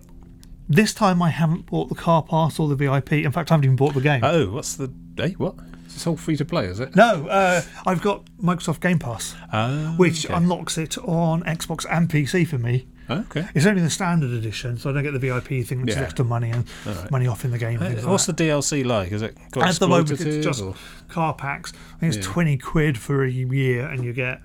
[0.70, 3.14] this time I haven't bought the car pass or the VIP.
[3.14, 4.24] In fact, I haven't even bought the game.
[4.24, 4.92] Oh, what's the?
[5.16, 5.56] Hey, what?
[5.86, 6.96] It's all free to play, is it?
[6.96, 10.34] no, uh, I've got Microsoft Game Pass, Oh, which okay.
[10.36, 12.86] unlocks it on Xbox and PC for me.
[13.10, 13.48] Okay.
[13.56, 16.26] It's only the standard edition, so I don't get the VIP thing, which is extra
[16.26, 17.12] money and Alright.
[17.12, 17.82] money off in the game.
[17.82, 19.12] Uh, things like What's the DLC like?
[19.12, 20.76] Is it got At the moment, it's just or-
[21.10, 21.74] car packs.
[21.96, 22.34] I think it's Yeah.
[22.34, 24.42] twenty quid for a year, and you get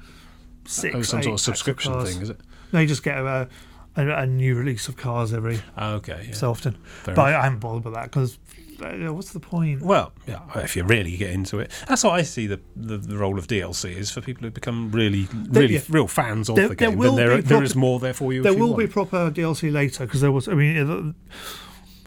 [0.65, 0.95] six.
[0.95, 2.13] oh, some sort of subscription cars.
[2.13, 2.41] thing, is it?
[2.73, 3.49] No, you just get a,
[3.97, 6.27] a, a new release of cars every Oh, okay.
[6.29, 6.35] Yeah.
[6.35, 6.75] so often.
[7.03, 8.39] Fair but I, I haven't bothered with that because
[9.13, 9.83] what's the point?
[9.83, 13.17] Well, yeah, if you really get into it, that's what I see the, the, the
[13.17, 15.81] role of DLC is for people who become really, really, yeah.
[15.89, 16.99] real fans of There- the there game.
[16.99, 18.43] will Then there, proper- is more there for you.
[18.43, 20.49] There you will be proper DLC later because there was.
[20.49, 21.15] I mean, in the-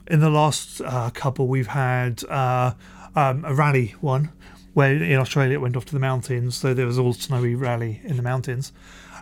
[0.07, 2.73] in the last uh, couple, we've had uh,
[3.15, 4.29] um, a rally one
[4.75, 8.01] where in Australia it went off to the mountains, so there was all snowy rally
[8.03, 8.71] in the mountains,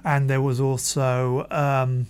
[0.03, 1.47] and there was also.
[1.51, 2.07] Um,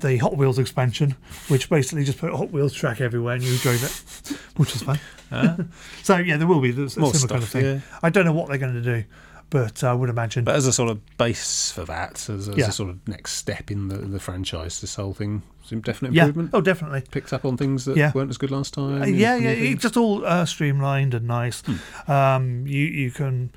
[0.00, 1.16] the Hot Wheels expansion,
[1.48, 4.82] which basically just put a Hot Wheels track everywhere and you drove it, which was
[4.82, 4.98] fun.
[6.02, 7.64] so yeah, there will be a similar kind of thing.
[7.64, 7.80] yeah.
[8.02, 9.04] I don't know what they're going to do,
[9.50, 10.44] but I would imagine.
[10.44, 12.68] But as a sort of base for that, as, as Yeah.
[12.68, 16.50] a sort of next step in the, the franchise, this whole thing seemed definite improvement.
[16.52, 17.02] yeah, oh definitely.
[17.10, 18.12] Picked up on things that Yeah.
[18.14, 19.02] weren't as good last time.
[19.02, 21.62] Uh, yeah, yeah, it's just all uh, streamlined and nice.
[21.62, 22.10] Hmm.
[22.12, 23.50] Um, you you can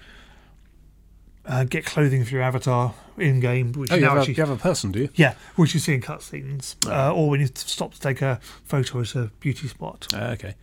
[1.49, 4.35] uh, get clothing for your avatar in game, which Oh, you now have, a, you
[4.41, 5.09] have a person, do you?
[5.15, 9.01] yeah, which you see in cutscenes, uh, or when you stop to take a photo
[9.01, 10.07] at a beauty spot.
[10.13, 10.55] Ah, okay.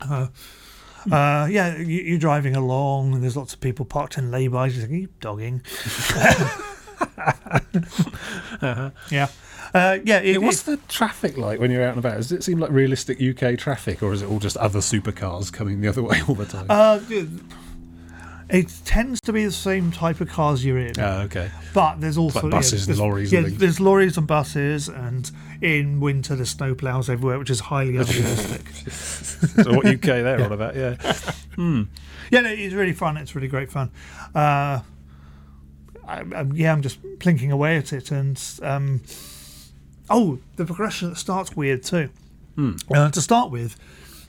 [0.00, 0.26] Uh,
[1.10, 4.76] uh, yeah, you, you're driving along, and there's lots of people parked in lay-bys.
[4.76, 5.62] You're thinking, you dogging.
[9.10, 9.28] Yeah,
[9.74, 10.18] uh, yeah.
[10.20, 12.16] It, Yeah, what's it- the traffic like when you're out and about?
[12.16, 15.80] Does it seem like realistic UK traffic, or is it all just other supercars coming
[15.80, 16.66] the other way all the time?
[16.68, 17.00] uh,
[18.50, 20.92] it tends to be the same type of cars you're in.
[20.98, 21.50] oh, okay.
[21.72, 25.30] But there's also like buses and lorries Yeah, and there's lorries and buses, and
[25.60, 28.68] in winter there's snowplows everywhere, which is highly unrealistic.
[28.90, 30.76] So what UK they're on about?
[30.76, 30.96] Yeah.
[32.30, 33.16] yeah, no, it's really fun.
[33.16, 33.90] It's really great fun.
[34.34, 34.80] Uh,
[36.06, 39.00] I, I, yeah, I'm just plinking away at it, and um,
[40.10, 42.10] oh, the progression starts weird too.
[42.56, 42.76] Hmm.
[42.90, 43.76] Uh, to start with,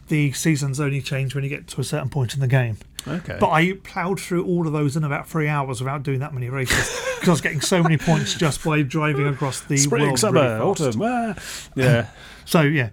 [0.08, 2.78] the seasons only change when you get to a certain point in the game.
[3.08, 3.38] Okay.
[3.40, 6.50] But I ploughed through all of those in about three hours without doing that many
[6.50, 10.20] races because I was getting so many points just by driving across the Spring, world
[10.20, 11.02] summer, really autumn.
[11.04, 11.36] ah.
[11.76, 12.08] Yeah.
[12.48, 12.90] So yeah,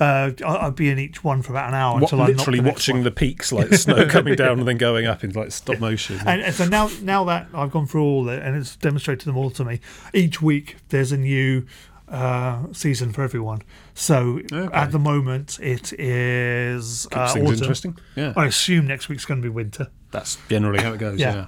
[0.00, 2.68] uh, I'd be in each one for about an hour What, until I'm literally the
[2.68, 3.04] watching one.
[3.04, 6.18] the peaks like snow coming down and then going up in like stop motion.
[6.26, 9.36] And, and so now, now that I've gone through all it and it's demonstrated them
[9.36, 9.78] all to me,
[10.12, 11.66] each week there's a new
[12.08, 13.62] uh, season for everyone.
[13.94, 14.74] So Okay.
[14.74, 17.46] at the moment it is Keeps uh, autumn.
[17.46, 17.98] interesting.
[18.14, 18.32] Yeah.
[18.36, 19.88] I assume next week's going to be winter.
[20.10, 21.18] That's generally how it goes.
[21.18, 21.46] Yeah.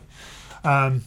[0.64, 0.84] Yeah.
[0.86, 1.02] Um,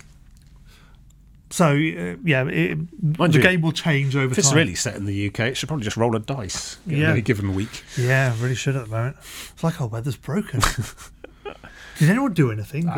[1.49, 4.57] so uh, yeah, it, the you, game will change over If it's time.
[4.57, 6.77] really set in the UK, it should probably just roll a dice.
[6.87, 7.11] Yeah.
[7.11, 7.83] Any given week.
[7.97, 9.17] Yeah, really should at the moment.
[9.53, 10.61] It's like our weather's broken.
[11.99, 12.89] Did anyone do anything?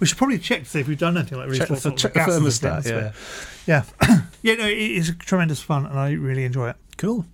[0.00, 2.14] we should probably check to see if we've done anything like Check, restore the, check
[2.14, 2.86] the thermostat.
[2.88, 3.12] Yeah.
[3.68, 3.84] Yeah,
[4.42, 4.54] yeah.
[4.54, 6.76] No, it is tremendous fun, and I really enjoy it.
[6.96, 7.24] Cool.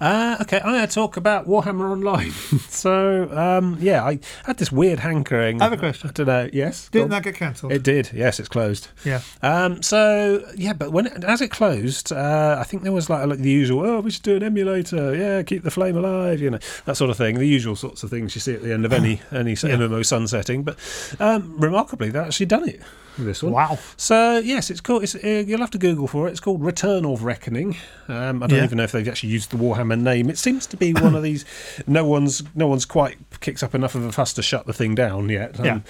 [0.00, 2.32] Uh, okay, I'm going to talk about Warhammer Online.
[2.68, 5.60] so, um, yeah, I had this weird hankering.
[5.60, 6.08] I have a question.
[6.08, 6.50] I don't know.
[6.52, 6.88] Yes?
[6.88, 7.70] Didn't that get cancelled?
[7.70, 8.10] It did.
[8.12, 8.88] Yes, it's closed.
[9.04, 9.20] yeah.
[9.42, 13.24] Um, so yeah, but when it, as it closed, uh, I think there was like,
[13.28, 13.86] like the usual.
[13.86, 15.14] Oh, we should do an emulator.
[15.14, 16.40] Yeah, keep the flame alive.
[16.40, 17.38] You know that sort of thing.
[17.38, 19.76] The usual sorts of things you see at the end of any any Yeah.
[19.76, 20.64] MMO sunsetting.
[20.64, 20.78] But
[21.20, 22.80] um, remarkably, they actually done it.
[23.18, 23.52] This one.
[23.52, 23.78] Wow.
[23.96, 25.02] So yes, it's called.
[25.02, 26.30] It's, uh, you'll have to Google for it.
[26.32, 27.76] It's called Return of Reckoning.
[28.08, 28.64] Um, I don't Yeah.
[28.64, 30.28] even know if they've actually used the Warhammer name.
[30.30, 31.44] It seems to be one of these.
[31.86, 34.94] No one's no one's quite kicked up enough of a fuss to shut the thing
[34.94, 35.58] down yet.
[35.60, 35.84] Um,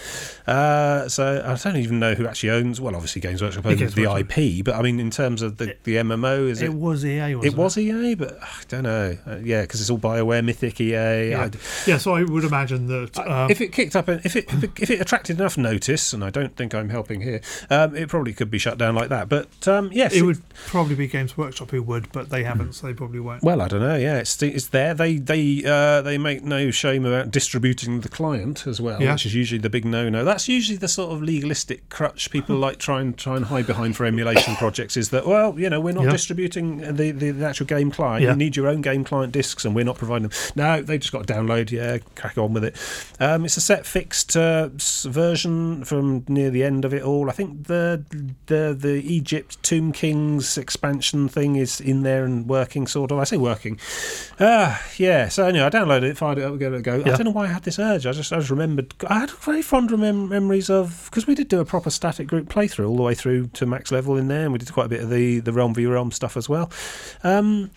[0.46, 2.80] uh, so I don't even know who actually owns.
[2.80, 4.38] Well, obviously Games Workshop owns the Workshop.
[4.38, 6.66] IP, but I mean in terms of the, the MMO, is it?
[6.66, 9.16] It was EA, wasn't it was EA, but I don't know.
[9.26, 11.30] Uh, yeah, because it's all Bioware, Mythic, EA.
[11.30, 11.48] Yeah.
[11.86, 13.18] Yeah, so I would imagine that.
[13.18, 14.48] Um, if it kicked up, if it-
[14.80, 17.40] if it attracted enough notice, and I don't think I'm helping here,
[17.70, 19.28] um, it probably could be shut down like that.
[19.28, 22.86] But um, yes, it would probably be Games Workshop who would, but they haven't, so
[22.86, 23.42] they probably won't.
[23.42, 23.96] Well, I don't know.
[23.96, 24.94] Yeah, it's it's there.
[24.94, 29.12] They they uh, they make no shame about distributing the client as well, Yeah.
[29.12, 30.24] which is usually the big no-no.
[30.24, 33.96] That's usually the sort of legalistic crutch people like try and try and hide behind
[33.96, 34.96] for emulation projects.
[34.96, 36.10] Is that well, you know, we're not Yeah.
[36.12, 38.22] distributing the, the, the actual game client.
[38.22, 38.30] Yeah.
[38.30, 40.38] You need your own game client discs, and we're not providing them.
[40.56, 41.70] No, they just got to download.
[41.70, 42.76] Yeah, crack on with it.
[43.20, 44.68] Um, it's a set fixed uh,
[45.04, 47.28] version from near the end of it all.
[47.28, 48.04] I think the
[48.46, 53.18] the the Egypt Tomb Kings expansion thing is in there and working, sort of.
[53.18, 53.78] I say working.
[54.40, 55.28] Ah, yeah.
[55.28, 57.00] So anyway, I downloaded it, fired it up, gave it a go.
[57.00, 58.06] I don't know why I had this urge.
[58.06, 58.94] I just I just remembered.
[59.08, 62.48] I had very fond remem- memories of because we did do a proper static group
[62.48, 64.90] playthrough all the way through to max level in there, and we did quite a
[64.90, 66.70] bit of the the Realm v Realm stuff as well.
[67.24, 67.70] Um,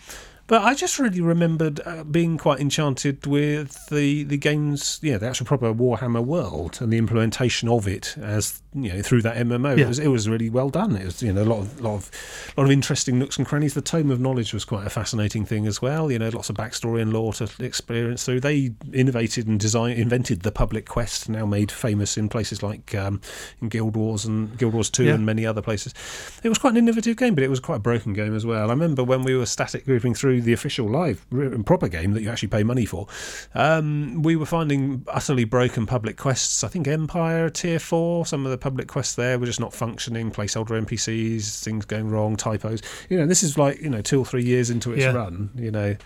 [0.46, 5.26] but I just really remembered uh, being quite enchanted with the the game's, yeah, the
[5.28, 9.76] actual proper Warhammer world and the implementation of it as you know through that MMO.
[9.78, 10.96] It was it was really well done.
[10.96, 12.10] It was you know a lot of lot of
[12.56, 13.74] lot of interesting nooks and crannies.
[13.74, 16.10] The Tome of Knowledge was quite a fascinating thing as well.
[16.12, 18.40] You know, lots of backstory and lore to experience through.
[18.40, 23.20] They innovated and designed invented the public quest, now made famous in places like um,
[23.60, 25.14] in Guild Wars and Guild Wars Two Yeah.
[25.14, 25.94] and many other places.
[26.42, 28.68] It was quite an innovative game, but it was quite a broken game as well.
[28.68, 32.22] I remember when we were static grouping through the official live and proper game that
[32.22, 33.06] you actually pay money for,
[33.54, 36.64] um, we were finding utterly broken public quests.
[36.64, 40.30] I think Empire Tier 4, some of the public quests there were just not functioning,
[40.30, 42.82] placeholder NPCs, things going wrong, typos.
[43.08, 45.12] You know, this is like, you know, two or three years into its Yeah.
[45.12, 45.96] run, you know,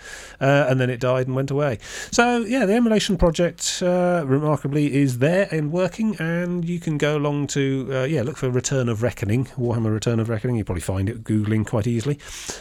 [0.41, 1.78] uh, and then it died and went away.
[2.11, 7.16] So, yeah, the emulation project, uh, remarkably, is there and working, and you can go
[7.16, 10.57] along to, uh, yeah, look for Return of Reckoning, Warhammer Return of Reckoning.
[10.57, 12.18] You probably find it Googling quite easily.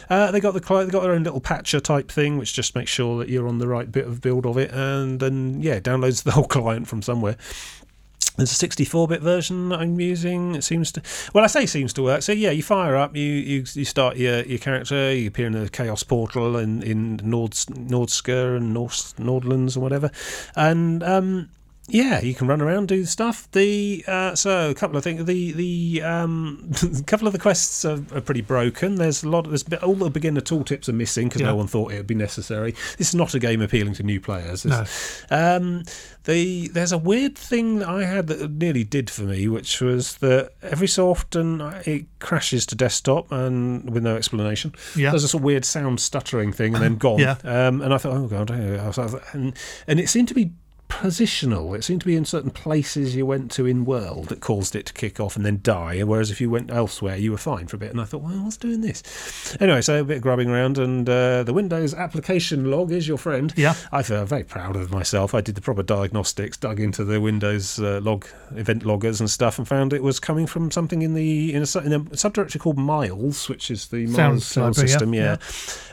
[0.10, 2.90] Uh, they got the they got their own little patcher type thing, which just makes
[2.90, 6.24] sure that you're on the right bit of build of it, and then yeah, downloads
[6.24, 7.36] the whole client from somewhere.
[8.38, 10.56] There's a 64-bit version that I'm using.
[10.56, 11.02] It seems to,
[11.34, 12.22] well, I say seems to work.
[12.22, 15.54] So yeah, you fire up, you you, you start your, your character, you appear in
[15.54, 20.10] the Chaos Portal in in Nords Nordsker and North Nordlands or whatever,
[20.56, 21.50] and um,
[21.90, 23.50] yeah, you can run around, do stuff.
[23.52, 25.26] The uh, so a couple of things.
[25.26, 28.96] The the um, a couple of the quests are, are pretty broken.
[28.96, 29.46] There's a lot.
[29.48, 31.48] Of, there's all the beginner tooltips are missing because Yeah.
[31.48, 32.72] no one thought it would be necessary.
[32.98, 34.66] This is not a game appealing to new players.
[34.66, 34.86] No.
[35.30, 35.84] Um,
[36.26, 40.18] the there's a weird thing that I had that nearly did for me, which was
[40.18, 44.74] that every so often it crashes to desktop and with no explanation.
[44.96, 45.10] Yeah.
[45.12, 47.20] There's this weird sound stuttering thing and then gone.
[47.20, 47.38] Yeah.
[47.44, 49.54] Um, and I thought, oh god, I was like- and
[49.88, 50.52] and it seemed to be
[50.90, 51.78] positional.
[51.78, 54.86] It seemed to be in certain places you went to in world that caused it
[54.88, 56.02] to kick off and then die.
[56.02, 57.92] Whereas if you went elsewhere, you were fine for a bit.
[57.92, 59.56] And I thought, well, what's doing this?
[59.62, 63.18] Anyway, so a bit of grubbing around, and uh, the Windows application log is your
[63.18, 63.54] friend.
[63.56, 63.76] Yeah.
[63.92, 65.34] I feel very proud of myself.
[65.34, 68.26] I did the proper diagnostics, dug into the Windows uh, log
[68.56, 71.80] event loggers and stuff, and found it was coming from something in the in a,
[71.80, 75.14] in a subdirectory called Miles, which is the Miles sound library, yeah, system.
[75.14, 75.38] Yeah,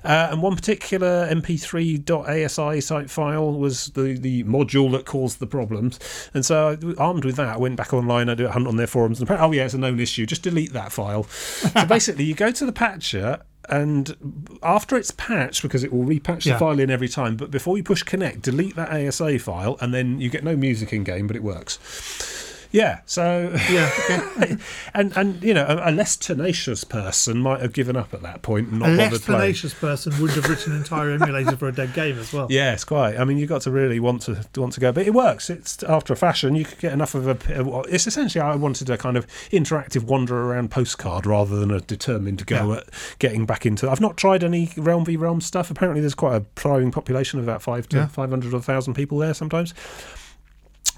[0.04, 5.98] Uh, and one particular MP3.asi type file was the the module that caused the problems.
[6.34, 8.28] And so, armed with that, I went back online.
[8.28, 10.26] I do a hunt on their forums, and oh yeah, it's a known issue.
[10.26, 11.24] Just delete that file.
[11.24, 13.42] so basically, you go to the patcher.
[13.68, 16.58] And after it's patched, because it will repatch the Yeah.
[16.58, 20.20] file in every time, but before you push connect, delete that ASA file, and then
[20.20, 22.45] you get no music in game, but it works.
[22.76, 23.90] Yeah, so Yeah.
[24.10, 24.56] Okay.
[24.94, 28.42] and and you know a, a less tenacious person might have given up at that
[28.42, 29.40] point and A not less bothered playing.
[29.40, 32.48] tenacious person would have written an entire emulator for a dead game as well.
[32.50, 33.16] Yes, quite.
[33.18, 35.48] I mean, you've got to really want to want to go, but it works.
[35.48, 36.54] It's after a fashion.
[36.54, 37.82] You could get enough of a.
[37.88, 42.44] It's essentially I wanted a kind of interactive wander around postcard rather than a determined
[42.46, 42.78] go Yeah.
[42.80, 43.88] at getting back into.
[43.90, 45.70] I've not tried any Realm v Realm stuff.
[45.70, 48.06] Apparently, there's quite a thriving population of about five to Yeah.
[48.08, 49.72] five hundred or thousand people there sometimes.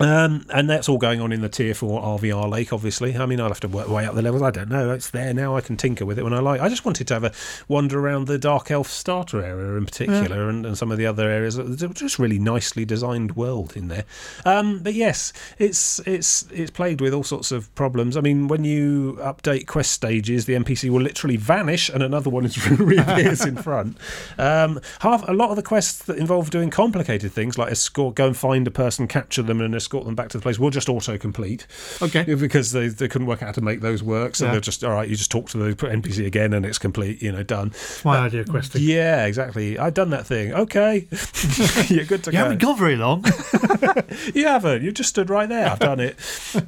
[0.01, 3.17] Um, and that's all going on in the tier four RVR lake, obviously.
[3.17, 4.43] I mean, I'll have to work way up the levels.
[4.43, 4.93] I don't know.
[4.93, 5.57] It's there now.
[5.57, 6.61] I can tinker with it when I like.
[6.61, 7.33] I just wanted to have a
[7.67, 10.51] wander around the Dark Elf starter area in particular yeah.
[10.51, 11.59] and, and, some of the other areas.
[11.59, 14.05] It's just really nicely designed world in there.
[14.45, 18.17] Um, but yes, it's it's it's plagued with all sorts of problems.
[18.17, 22.45] I mean, when you update quest stages, the NPC will literally vanish and another one
[22.45, 23.97] is reappears in front.
[24.39, 28.29] Um, half a lot of the quests that involve doing complicated things like escort, go
[28.29, 30.89] and find a person, capture them, and escort them back to the place We'll just
[30.89, 31.67] auto complete.
[32.03, 32.23] Okay.
[32.35, 34.35] Because they, they couldn't work out how to make those work.
[34.37, 34.53] So yeah.
[34.53, 37.33] they're just, all right, you just talk to the NPC again and it's complete, you
[37.33, 37.69] know, done.
[37.69, 38.83] It's my uh, idea of questing.
[38.83, 39.79] Yeah, exactly.
[39.79, 40.53] I've done that thing.
[40.53, 41.07] Okay.
[41.89, 42.39] You're good to you go.
[42.39, 43.25] You haven't gone very long.
[44.35, 44.83] you haven't.
[44.83, 45.69] You just stood right there.
[45.69, 46.17] I've done it.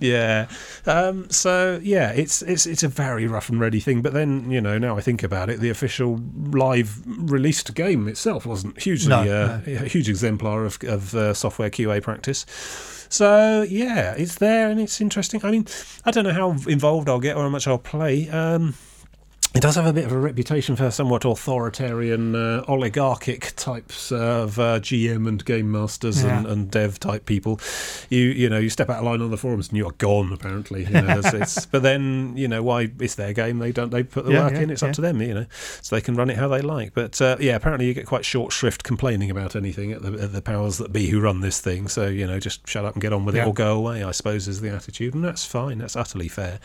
[0.00, 0.48] yeah.
[0.86, 4.02] Um, so, yeah, it's, it's, it's a very rough and ready thing.
[4.02, 6.20] But then, you know, now I think about it, the official
[6.52, 9.72] live released game itself wasn't hugely no, uh, no.
[9.84, 12.46] a huge exemplar of, of uh, software QA practice.
[13.10, 15.44] So yeah, it's there and it's interesting.
[15.44, 15.66] I mean,
[16.04, 18.28] I don't know how involved I'll get or how much I'll play.
[18.30, 18.74] Um,
[19.52, 24.60] it does have a bit of a reputation for somewhat authoritarian, uh, oligarchic types of
[24.60, 26.38] uh, GM and game masters yeah.
[26.38, 27.58] and, and, dev type people.
[28.10, 30.32] You you know you step out of line on the forums and you're gone.
[30.32, 33.58] Apparently, you know, it's, it's, but then you know why it's their game.
[33.58, 34.70] They don't they put the yeah, work yeah, in.
[34.70, 35.46] It's up to them, you know,
[35.82, 36.94] so they can run it how they like.
[36.94, 40.32] But uh, yeah, apparently you get quite short shrift complaining about anything at the, at
[40.32, 41.88] the, powers that be who run this thing.
[41.88, 44.04] So you know, just shut up and get on with it or go away.
[44.04, 45.78] I suppose is the attitude, and that's fine.
[45.78, 46.60] That's utterly fair.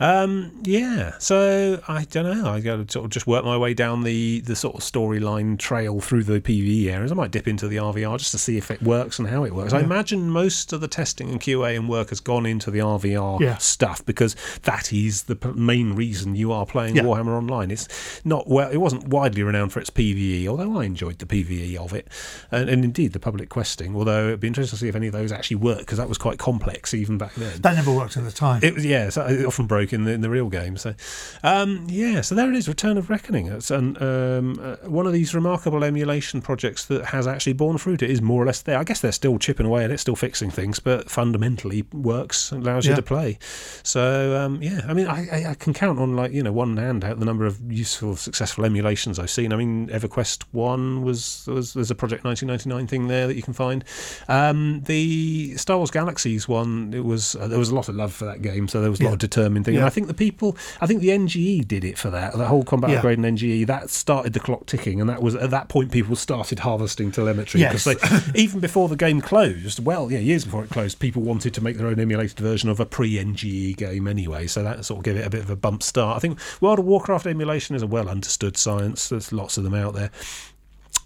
[0.00, 2.50] Um, yeah, so I don't know.
[2.50, 5.58] I got to sort of just work my way down the, the sort of storyline
[5.58, 7.12] trail through the PVE areas.
[7.12, 9.54] I might dip into the RVR just to see if it works and how it
[9.54, 9.72] works.
[9.72, 9.80] Yeah.
[9.80, 13.40] I imagine most of the testing and QA and work has gone into the RVR
[13.40, 13.56] yeah.
[13.58, 17.02] stuff because that is the main reason you are playing yeah.
[17.02, 17.70] Warhammer Online.
[17.70, 17.88] It's
[18.24, 21.92] not well, it wasn't widely renowned for its PVE, although I enjoyed the PVE of
[21.92, 22.08] it,
[22.50, 23.94] and, and indeed the public questing.
[23.94, 26.18] Although it'd be interesting to see if any of those actually work because that was
[26.18, 27.60] quite complex even back then.
[27.60, 28.62] That never worked at the time.
[28.62, 30.76] It was yeah, so it often broke in the in the real game.
[30.76, 30.94] So,
[31.42, 33.48] um, yeah, so there it is, Return of Reckoning.
[33.48, 38.02] It's an, um, uh, one of these remarkable emulation projects that has actually borne fruit.
[38.02, 38.78] It is more or less there.
[38.78, 42.62] I guess they're still chipping away and it's still fixing things, but fundamentally works, and
[42.66, 42.92] allows yeah.
[42.92, 43.38] you to play.
[43.82, 47.04] So, um, yeah, I mean, I, I, can count on like you know one hand
[47.04, 49.52] out the number of useful, successful emulations I've seen.
[49.52, 53.54] I mean, EverQuest One was was there's a Project 1999 thing there that you can
[53.54, 53.84] find.
[54.28, 58.12] Um, the Star Wars Galaxies one, it was uh, there was a lot of love
[58.12, 59.08] for that game, so there was a yeah.
[59.10, 59.80] lot of determined thing.
[59.80, 59.80] Yeah.
[59.80, 62.36] And I think the the people, I think the NGE did it for that.
[62.36, 62.96] The whole combat yeah.
[62.96, 66.16] upgrade and NGE that started the clock ticking, and that was at that point people
[66.16, 68.30] started harvesting telemetry because yes.
[68.34, 71.76] even before the game closed, well, yeah, years before it closed, people wanted to make
[71.76, 74.46] their own emulated version of a pre-NGE game anyway.
[74.46, 76.16] So that sort of gave it a bit of a bump start.
[76.16, 79.08] I think World of Warcraft emulation is a well understood science.
[79.08, 80.10] There's lots of them out there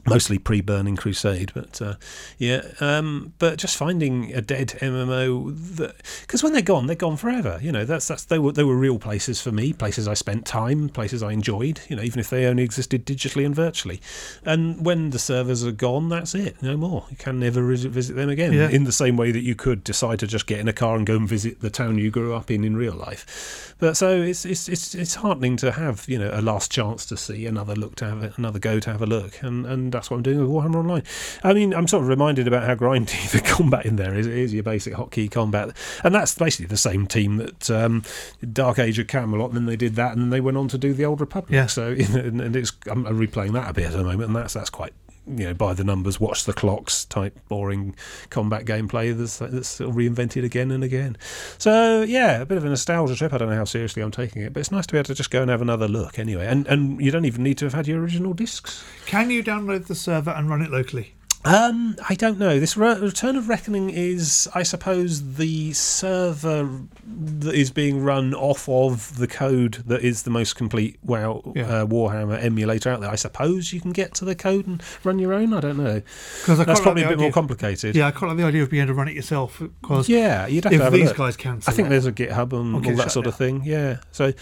[0.07, 1.95] mostly pre-Burning Crusade, but uh,
[2.39, 5.93] yeah, um, but just finding a dead MMO
[6.23, 7.59] because when they're gone, they're gone forever.
[7.63, 10.47] You know, that's that's they were they were real places for me, places I spent
[10.47, 11.81] time, places I enjoyed.
[11.89, 14.01] You know, even if they only existed digitally and virtually.
[14.45, 17.07] And when the servers are gone, that's it, no more.
[17.11, 18.53] You can never visit them again.
[18.53, 18.69] Yeah.
[18.69, 21.07] In the same way that you could decide to just get in a car and
[21.07, 23.75] go and visit the town you grew up in in real life.
[23.79, 27.17] But so it's it's it's it's heartening to have you know a last chance to
[27.17, 30.17] see another look to have another go to have a look and and that's what
[30.17, 31.03] I'm doing with Warhammer Online.
[31.43, 34.27] I mean, I'm sort of reminded about how grindy the combat in there is.
[34.27, 38.03] It is your basic hotkey combat, and that's basically the same team that um,
[38.53, 39.51] Dark Age of Camelot.
[39.51, 41.53] And then they did that, and then they went on to do the Old Republic.
[41.53, 41.67] Yeah.
[41.67, 44.71] So, and, and it's I'm replaying that a bit at the moment, and that's that's
[44.71, 44.93] quite
[45.29, 47.95] you know by the numbers, watch the clocks type boring
[48.31, 51.17] combat gameplay that's, that's reinvented again and again.
[51.59, 53.33] So yeah, a bit of a nostalgia trip.
[53.33, 55.15] I don't know how seriously I'm taking it, but it's nice to be able to
[55.15, 56.47] just go and have another look anyway.
[56.47, 58.85] And and you don't even need to have had your original discs.
[59.07, 61.15] Can you download the server and run it locally?
[61.49, 62.61] Um, I don't know.
[62.61, 68.69] This Re- Return of Reckoning is, I suppose, the server that is being run off
[68.69, 71.63] of the code that is the most complete WoW yeah.
[71.63, 73.09] uh, Warhammer emulator out there.
[73.09, 75.55] I suppose you can get to the code and run your own.
[75.55, 76.03] I don't know.
[76.41, 77.97] Because that's probably like a bit more complicated.
[77.97, 79.59] Yeah, I quite like the idea of being able to run it yourself.
[79.59, 81.63] Because yeah, you'd have to have these guys can.
[81.67, 83.63] I think there's a GitHub and all that sort of thing.
[83.65, 84.01] Yeah.
[84.13, 84.35] So,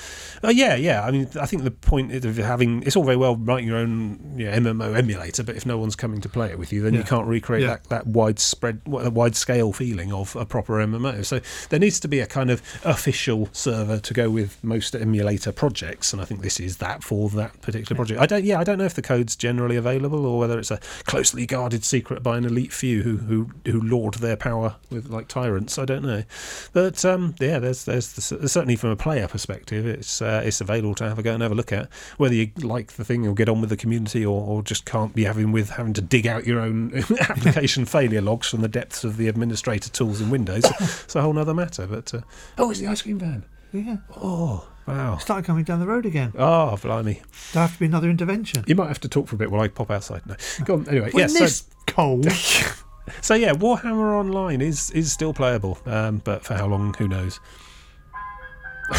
[0.43, 1.05] uh, yeah, yeah.
[1.05, 4.35] I mean, I think the point of having it's all very well writing your own
[4.37, 7.03] yeah, MMO emulator, but if no one's coming to play it with you, then yeah.
[7.03, 7.69] you can't recreate yeah.
[7.69, 11.25] that, that widespread, wide scale feeling of a proper MMO.
[11.25, 15.53] So there needs to be a kind of official server to go with most emulator
[15.53, 18.21] projects, and I think this is that for that particular project.
[18.21, 20.79] I don't, yeah, I don't know if the code's generally available or whether it's a
[21.05, 25.29] closely guarded secret by an elite few who who who lord their power with like
[25.29, 25.79] tyrants.
[25.79, 26.25] I don't know,
[26.73, 31.09] but um, yeah, there's there's certainly from a player perspective, it's uh, it's available to
[31.09, 31.89] have a go and have a look at.
[32.17, 35.15] Whether you like the thing or get on with the community or, or just can't
[35.15, 38.69] be having with having to dig out your own own application failure logs from the
[38.69, 40.65] depths of the administrator tools in Windows.
[40.81, 41.87] it's a whole other matter.
[41.87, 42.21] But uh,
[42.59, 43.45] oh, it's the ice cream van.
[43.73, 43.97] Yeah.
[44.17, 45.19] Oh, wow.
[45.19, 46.33] Started coming down the road again.
[46.39, 47.21] Oh, blimey.
[47.53, 48.65] There'll have to be another intervention.
[48.67, 50.23] You might have to talk for a bit while I pop outside.
[50.27, 50.37] No.
[50.65, 50.89] Go on.
[50.89, 51.33] Anyway, Yes.
[51.33, 51.39] yes.
[51.41, 52.31] this cold.
[52.31, 52.71] so,
[53.21, 56.95] so yeah, Warhammer Online is is still playable, um, but for how long?
[56.95, 57.41] Who knows?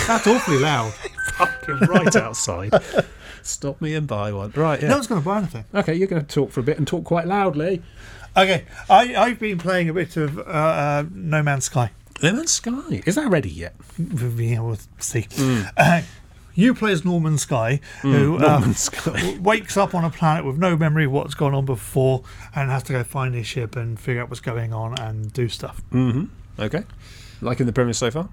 [0.05, 0.93] That's awfully loud.
[1.35, 2.73] Fucking right outside.
[3.47, 4.51] Stop me and buy one.
[4.55, 4.81] Right.
[4.81, 4.89] Yeah.
[4.89, 5.65] No one's going to buy anything.
[5.73, 7.81] Okay, you're going to talk for a bit and talk quite loudly.
[8.35, 11.91] Okay, I, I've been playing a bit of uh, uh, No Man's Sky.
[12.21, 13.01] No Man's Sky.
[13.05, 13.75] Is that ready yet?
[13.97, 15.27] Yeah, we'll see.
[15.75, 16.01] Uh,
[16.53, 18.41] you play as Norman Sky, who Hmm.
[18.43, 19.37] Norman Sky.
[19.41, 22.23] wakes up on a planet with no memory of what's gone on before
[22.55, 25.47] and has to go find his ship and figure out what's going on and do
[25.49, 25.81] stuff.
[25.91, 26.25] Mm-hmm.
[26.61, 26.83] Okay.
[27.41, 28.29] Liking the premise so far?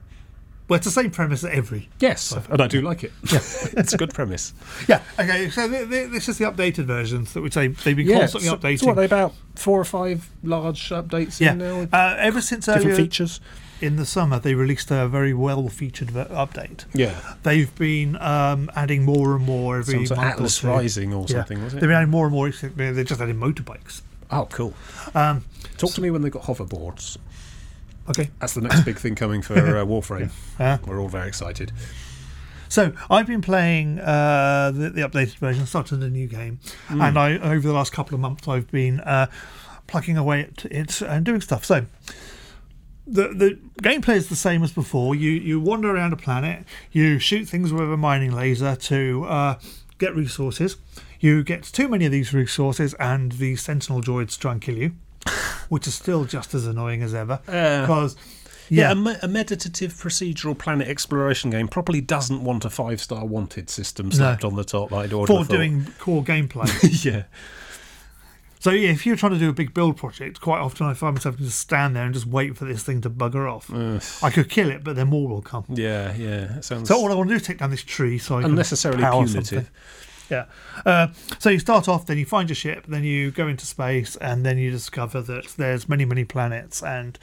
[0.67, 1.91] Well, it's the same premise as every.
[2.01, 3.12] Yes, and I do like it.
[3.31, 3.39] Yeah.
[3.77, 4.55] it's a good premise.
[4.89, 8.09] Yeah, okay, so th- th- this is the updated versions that we say they've been
[8.09, 8.79] constantly so, updating.
[8.81, 11.89] So what, are they about four or five large updates yeah, in now?
[11.93, 13.41] uh, ever since different earlier features?
[13.81, 16.87] in the summer, they released a very well featured ver- update.
[16.95, 17.35] Yeah.
[17.43, 20.69] They've been um, adding more and more every of month Atlas or.
[20.69, 21.37] Rising or Yeah.
[21.37, 21.81] something, was it?
[21.81, 22.51] They've been adding more and more.
[22.51, 24.03] They're just adding motorbikes.
[24.31, 24.75] Oh, cool.
[25.15, 25.45] Um,
[25.77, 27.19] Talk to me when they've got hoverboards.
[28.09, 28.30] Okay.
[28.40, 30.30] That's the next big thing coming for uh, Warframe.
[30.59, 31.72] Uh, We're all very excited.
[32.68, 37.00] so I've been playing uh, the, the updated version, started a new game, Hmm.
[37.00, 39.26] and I over the last couple of months I've been uh,
[39.86, 41.64] plugging away at it and doing stuff.
[41.64, 41.86] So
[43.07, 45.14] the the gameplay is the same as before.
[45.14, 49.59] You you wander around a planet, you shoot things with a mining laser to uh,
[49.98, 50.76] get resources.
[51.20, 54.92] You get too many of these resources, and the Sentinel droids try and kill you,
[55.69, 57.41] which is still just as annoying as ever.
[57.49, 58.17] Uh, Because
[58.69, 63.01] Yeah, yeah, a, me- a meditative procedural planet exploration game probably doesn't want a five
[63.01, 64.93] star wanted system slapped on the top.
[64.93, 66.69] I'd order for doing core gameplay.
[67.05, 67.25] yeah.
[68.61, 71.15] So yeah, if you're trying to do a big build project, quite often I find
[71.15, 73.71] myself just stand there and just wait for this thing to bugger off.
[73.71, 75.67] Uh, I could kill it, but then more will come.
[75.69, 76.61] yeah, yeah.
[76.61, 78.53] Sounds So all I want to do is take down this tree, so I can
[78.53, 79.47] unnecessarily punitive.
[79.47, 79.67] something.
[80.31, 80.47] Yeah.
[80.87, 81.09] Uh,
[81.39, 84.45] so you start off, then you find your ship, then you go into space, and
[84.45, 87.18] then you discover that there's many, many planets and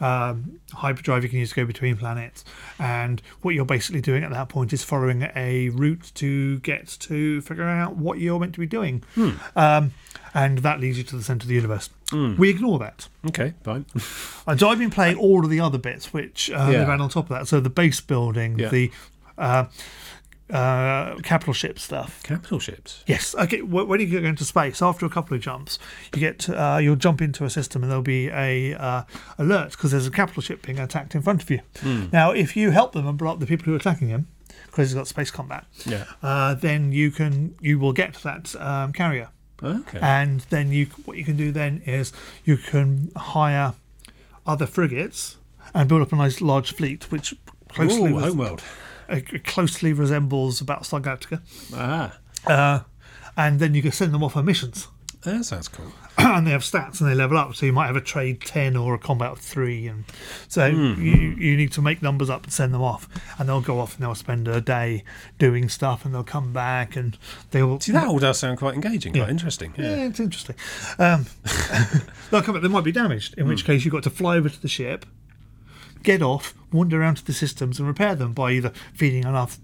[0.00, 2.44] um, hyperdrive you can use to go between planets.
[2.78, 7.40] And what you're basically doing at that point is following a route to get to
[7.42, 9.02] figure out what you're meant to be doing.
[9.14, 9.30] Hmm.
[9.54, 9.92] Um,
[10.34, 11.88] and that leads you to the centre of the universe.
[12.10, 12.36] Hmm.
[12.36, 13.08] We ignore that.
[13.28, 13.86] Okay, fine.
[14.48, 16.78] And so I've been playing all of the other bits, which uh, Yeah.
[16.78, 17.48] they've had on top of that.
[17.48, 18.68] So the base building, Yeah.
[18.68, 18.92] the
[19.36, 19.64] uh,
[20.52, 22.22] uh, capital ship stuff.
[22.22, 23.02] Capital ships.
[23.06, 23.34] Yes.
[23.34, 23.60] Okay.
[23.60, 25.78] wh- When you go into space, after a couple of jumps,
[26.14, 29.02] you get uh, you'll jump into a system and there'll be a uh,
[29.38, 31.60] alert because there's a capital ship being attacked in front of you.
[32.12, 34.28] Now, if you help them and block the people who are attacking him,
[34.66, 36.04] because it's got space combat, Yeah.
[36.22, 39.30] uh, then you can you will get that um, carrier,
[39.62, 39.98] Okay.
[40.00, 42.12] and then you what you can do then is
[42.44, 43.74] you can hire
[44.46, 45.38] other frigates
[45.74, 47.34] and build up a nice large fleet, which
[47.68, 48.62] closely Ooh, res- homeworld.
[49.08, 51.40] Uh, closely resembles Battlestar Galactica.
[51.74, 52.80] Ah, Uh,
[53.36, 54.88] and then you can send them off on missions.
[55.22, 55.92] that sounds cool.
[56.18, 57.54] and they have stats and they level up.
[57.54, 59.88] So you might have a trade 10 or a combat of 3.
[59.88, 60.04] And
[60.48, 61.02] so Hmm.
[61.02, 63.08] you, you need to make numbers up and send them off.
[63.38, 65.02] And they'll go off and they'll spend a day
[65.38, 67.18] doing stuff and they'll come back and
[67.50, 67.78] they'll.
[67.80, 69.74] See, that all does sound quite engaging, quite interesting.
[69.76, 70.06] Yeah, Yeah.
[70.06, 70.56] it's interesting.
[70.98, 71.26] Um,
[72.30, 74.48] they'll come back, they might be damaged, in which case you've got to fly over
[74.48, 75.04] to the ship,
[76.06, 79.58] get off, wander around to the systems and repair them by either feeding enough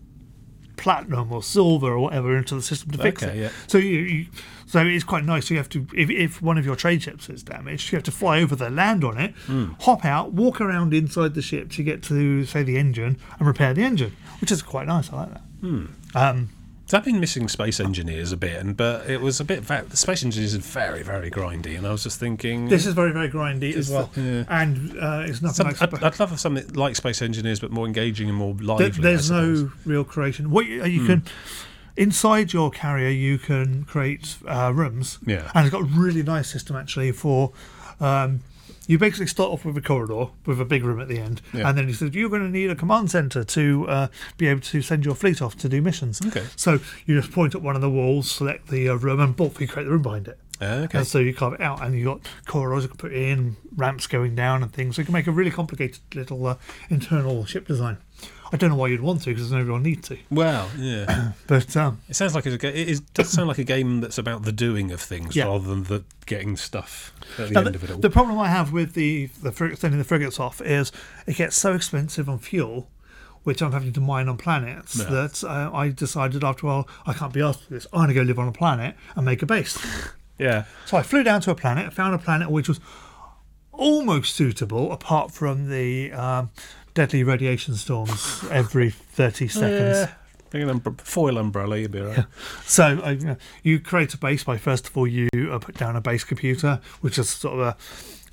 [0.76, 3.40] platinum or silver or whatever into the system to fix Okay, it.
[3.43, 3.51] yeah.
[3.68, 4.26] So you, you
[4.66, 5.51] so it's quite nice.
[5.51, 8.11] You have to if, if one of your trade ships is damaged, you have to
[8.11, 9.72] fly over there, land on it, Hmm.
[9.80, 13.72] hop out, walk around inside the ship to get to say the engine and repair
[13.74, 15.12] the engine, which is quite nice.
[15.12, 15.43] I like that.
[15.61, 15.84] Hmm.
[16.14, 16.49] Um,
[16.95, 19.66] I've been missing space engineers a bit, and but it was a bit.
[19.66, 22.68] The space engineers are very, very grindy, and I was just thinking.
[22.68, 24.45] this is very very grindy as well, that- yeah.
[24.49, 26.03] and uh, it's nothing some, like.
[26.03, 28.88] I'd, I'd love something like space engineers, but more engaging and more lively.
[28.90, 29.30] There- there's.
[29.30, 30.51] No real creation.
[30.51, 31.24] What you, you can
[31.97, 35.18] inside your carrier, you can create uh, rooms.
[35.26, 35.51] Yeah.
[35.55, 37.53] and it's got a really nice system actually for.
[38.01, 38.40] Um,
[38.87, 41.68] you basically start off with a corridor with a big room at the end, Yeah.
[41.68, 44.07] and then he said you're going to need a command center to uh,
[44.37, 46.20] be able to send your fleet off to do missions.
[46.26, 46.45] Okay.
[46.57, 49.53] So you just point at one of the walls, select the uh, room, and boom,
[49.59, 50.39] you create the room behind it.
[50.61, 50.99] Ah, okay.
[50.99, 54.07] And so you carve it out, and you got corridors you can put in, ramps
[54.07, 54.95] going down, and things.
[54.97, 56.57] So you can make a really complicated little uh,
[56.89, 57.97] internal ship design.
[58.53, 60.18] I don't know why you'd want to, because there's no real need to.
[60.30, 61.32] Well, yeah.
[61.46, 64.18] But um, It sounds like a, ga- it is, does sound like a game that's
[64.18, 65.46] about the doing of things Yeah.
[65.46, 67.98] rather than the getting stuff at the now end the, of it all.
[67.98, 70.92] the problem I have with the the sending the frigates off is
[71.26, 72.88] it gets so expensive on fuel,
[73.42, 75.05] which I'm having to mine on planets, Yeah.
[75.07, 77.86] that uh, I decided after a while I can't be asked for this.
[77.92, 79.78] I'm going to go live on a planet and make a base.
[80.38, 80.64] Yeah.
[80.86, 82.80] So I flew down to a planet, found a planet which was
[83.72, 86.50] almost suitable, apart from the um,
[86.95, 89.99] deadly radiation storms every 30 seconds.
[89.99, 90.14] Yeah.
[90.51, 92.26] Bring an umbre- foil umbrella, you'll be all right.
[92.66, 95.78] So uh, you know, you create a base by first of all you uh, put
[95.78, 97.76] down a base computer, which is sort of a,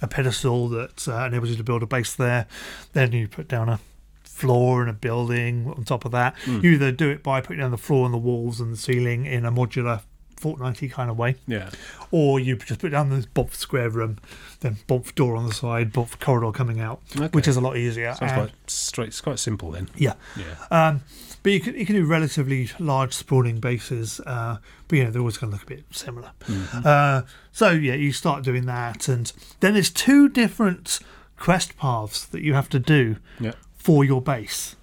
[0.01, 2.45] a pedestal that uh, enables you to build a base there.
[2.93, 3.79] Then you put down a
[4.23, 6.35] floor and a building on top of that.
[6.45, 9.25] You either do it by putting down the floor and the walls and the ceiling
[9.25, 10.01] in a modular
[10.41, 11.69] fortnighty kind of way, Yeah.
[12.11, 14.17] or you just put down this bump square room,
[14.61, 17.27] then bump door on the side, bump corridor coming out, Okay.
[17.27, 18.13] which is a lot easier.
[18.15, 19.07] Sounds And- quite straight.
[19.09, 19.89] It's quite simple then.
[19.95, 20.13] yeah.
[20.37, 20.55] Yeah.
[20.71, 21.01] Um,
[21.43, 25.21] but you can you can do relatively large sprawling bases, uh, but you know they're
[25.21, 26.31] always going to look a bit similar.
[26.73, 27.21] Uh,
[27.51, 29.31] so yeah, you start doing that, and
[29.61, 30.99] then there's two different
[31.37, 33.53] quest paths that you have to do Yeah.
[33.77, 34.75] for your base,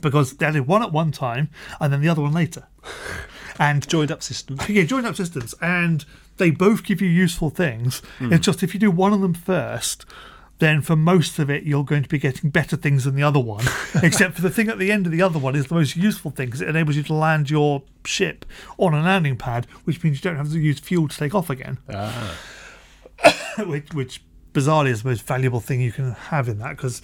[0.00, 1.48] because they did one at one time
[1.80, 2.64] and then the other one later,
[3.58, 4.60] and Joined up systems.
[4.68, 6.04] yeah, joined up systems, and
[6.36, 8.02] they both give you useful things.
[8.20, 10.04] It's just if you do one of them first,
[10.58, 13.40] then for most of it you're going to be getting better things than the other
[13.40, 13.64] one.
[14.02, 16.30] except for the thing at the end of the other one is the most useful
[16.30, 18.44] thing because it enables you to land your ship
[18.78, 21.50] on a landing pad, which means you don't have to use fuel to take off
[21.50, 21.78] again.
[21.92, 22.38] Ah.
[23.66, 24.22] which, which
[24.52, 27.02] bizarrely is the most valuable thing you can have in that because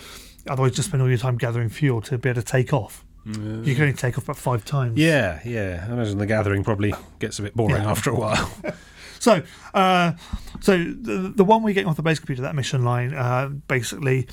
[0.48, 3.04] otherwise you just spend all your time gathering fuel to be able to take off.
[3.28, 4.98] You can only take off about five times.
[4.98, 5.86] Yeah, yeah.
[5.88, 8.50] I imagine the gathering probably gets a bit boring after a while.
[9.20, 9.42] So,
[9.74, 10.12] uh,
[10.60, 14.28] so the, the one we're getting off the base computer, that mission line, uh, basically,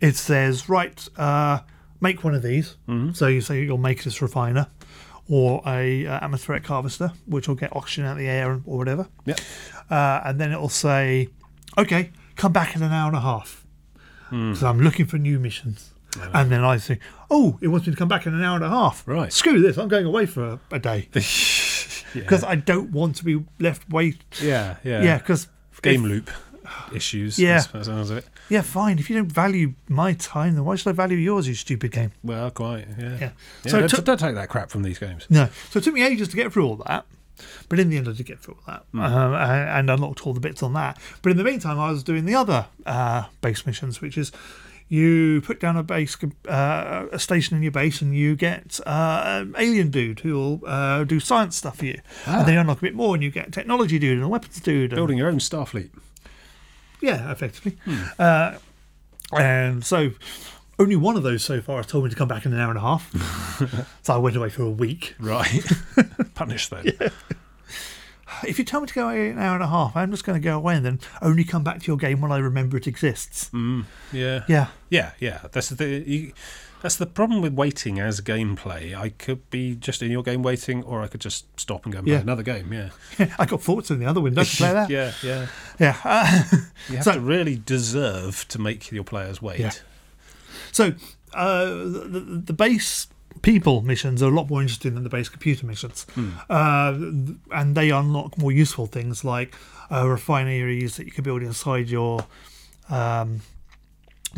[0.00, 1.60] it says, right, uh,
[2.00, 2.76] make one of these.
[3.14, 4.68] So you say you'll make this refiner
[5.28, 9.08] or a uh, atmospheric harvester, which will get oxygen out of the air or whatever.
[9.26, 9.40] Yep.
[9.90, 11.28] Uh, and then it'll say,
[11.76, 13.66] okay, come back in an hour and a half.
[14.30, 15.92] So I'm looking for new missions.
[16.32, 16.98] And then I say,
[17.30, 19.06] oh, it wants me to come back in an hour and a half.
[19.06, 19.32] Right.
[19.32, 21.08] Screw this, I'm going away for a, a day.
[21.14, 21.20] yeah.
[22.14, 24.18] Because I don't want to be left wait.
[24.42, 25.02] yeah, yeah.
[25.02, 25.48] Yeah, because
[25.82, 26.30] Game loop
[26.92, 27.38] issues.
[27.38, 27.58] Yeah.
[27.60, 28.26] Sounds of it.
[28.48, 28.98] Yeah, fine.
[28.98, 32.12] If you don't value my time, then why should I value yours, you stupid game?
[32.22, 32.86] Well, quite.
[32.98, 33.04] Yeah.
[33.10, 33.18] Yeah.
[33.20, 33.30] Yeah,
[33.70, 35.26] So don't, took- don't take that crap from these games.
[35.30, 35.48] No.
[35.70, 37.06] So it took me ages to get through all that.
[37.68, 40.40] But in the end, I did get through all that um, and unlocked all the
[40.40, 40.98] bits on that.
[41.22, 44.32] But in the meantime, I was doing the other uh, base missions, which is
[44.88, 46.16] you put down a base,
[46.48, 50.60] uh, a station in your base, and you get uh, an alien dude who will
[50.66, 52.00] uh, do science stuff for you.
[52.26, 54.60] And then you unlock a bit more, and you get technology dude and a weapons
[54.60, 54.92] dude.
[54.92, 55.90] And, Building your own Starfleet.
[57.00, 57.76] Yeah, effectively.
[58.18, 58.58] Uh,
[59.32, 60.10] and so
[60.78, 62.70] only one of those so far has told me to come back in an hour
[62.70, 63.92] and a half.
[64.02, 65.14] so I went away for a week.
[65.18, 65.64] Right.
[66.34, 66.86] Punish them.
[68.46, 70.40] If you tell me to go away an hour and a half, I'm just going
[70.40, 72.86] to go away and then only come back to your game when I remember it
[72.86, 73.50] exists.
[74.12, 74.44] Yeah.
[74.48, 74.68] Yeah.
[74.90, 75.40] Yeah, yeah.
[75.52, 76.32] That's the you,
[76.80, 78.94] that's the problem with waiting as gameplay.
[78.96, 81.98] I could be just in your game waiting, or I could just stop and go
[81.98, 82.20] and play Yeah.
[82.22, 82.72] another game.
[82.72, 82.90] Yeah,
[83.38, 84.88] I got thoughts in the other window to play that.
[84.88, 85.46] yeah, yeah.
[85.80, 85.96] Yeah.
[86.04, 86.42] Uh,
[86.88, 89.58] You have So- to really deserve to make your players wait.
[89.60, 89.72] Yeah.
[90.72, 90.92] so
[91.34, 93.08] uh, the, the base
[93.42, 96.06] people missions are a lot more interesting than the base computer missions.
[96.48, 96.92] Uh,
[97.52, 99.54] and they unlock more useful things like
[99.90, 102.26] uh, refineries that you can build inside your
[102.90, 103.40] um,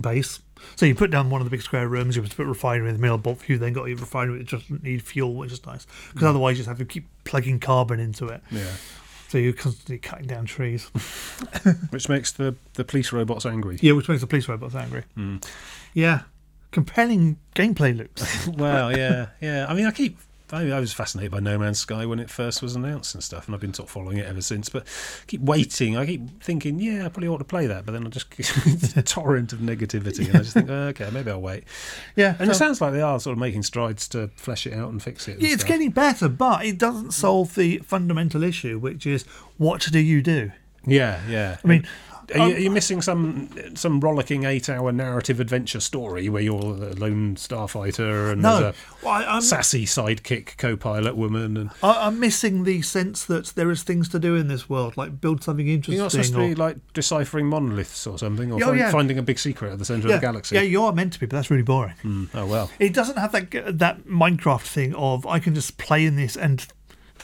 [0.00, 0.40] base.
[0.76, 2.94] So you put down one of the big square rooms, you put a refinery in
[2.94, 5.86] the middle, but you then got your refinery that doesn't need fuel, which is nice.
[6.12, 8.42] Because otherwise you just have to keep plugging carbon into it.
[8.50, 8.70] Yeah.
[9.28, 10.86] So you're constantly cutting down trees.
[11.90, 13.78] Which makes the, the police robots angry.
[13.80, 15.04] Yeah, which makes the police robots angry.
[15.94, 16.22] Yeah.
[16.70, 18.46] Compelling gameplay loops.
[18.56, 19.66] well, yeah, yeah.
[19.68, 20.18] I mean, I keep.
[20.52, 23.46] I, I was fascinated by No Man's Sky when it first was announced and stuff,
[23.46, 24.68] and I've been sort of following it ever since.
[24.68, 25.96] But I keep waiting.
[25.96, 29.02] I keep thinking, yeah, I probably ought to play that, but then I just a
[29.04, 31.64] torrent of negativity, and I just think, oh, okay, maybe I'll wait.
[32.16, 32.34] Yeah.
[32.40, 35.00] And it sounds like they are sort of making strides to flesh it out and
[35.00, 35.34] fix it.
[35.34, 35.68] and Yeah, it's stuff.
[35.68, 39.22] getting better, but it doesn't solve the fundamental issue, which is
[39.56, 40.50] what do you do?
[40.84, 41.58] Yeah, yeah.
[41.62, 41.86] I mean,
[42.34, 46.60] Are you, um, are you missing some some rollicking eight-hour narrative adventure story where you're
[46.60, 52.06] a lone starfighter and no, there's well, I, a sassy sidekick co-pilot woman, and I,
[52.06, 55.42] I'm missing the sense that there is things to do in this world, like build
[55.42, 55.94] something interesting.
[55.94, 58.90] you're not supposed to or, be like deciphering monoliths or something, or Oh, find- yeah.
[58.90, 60.54] finding a big secret at the centre yeah, of the galaxy.
[60.54, 61.94] yeah, you are meant to be, but that's really boring.
[62.04, 62.70] Mm, oh well.
[62.78, 66.66] It doesn't have that that Minecraft thing of I can just play in this and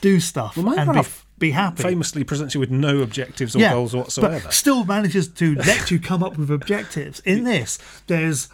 [0.00, 1.82] do stuff Well, Minecraft be happy.
[1.82, 4.40] Famously presents you with no objectives or goals whatsoever.
[4.44, 7.20] But still manages to let you come up with objectives.
[7.20, 8.48] In this, there's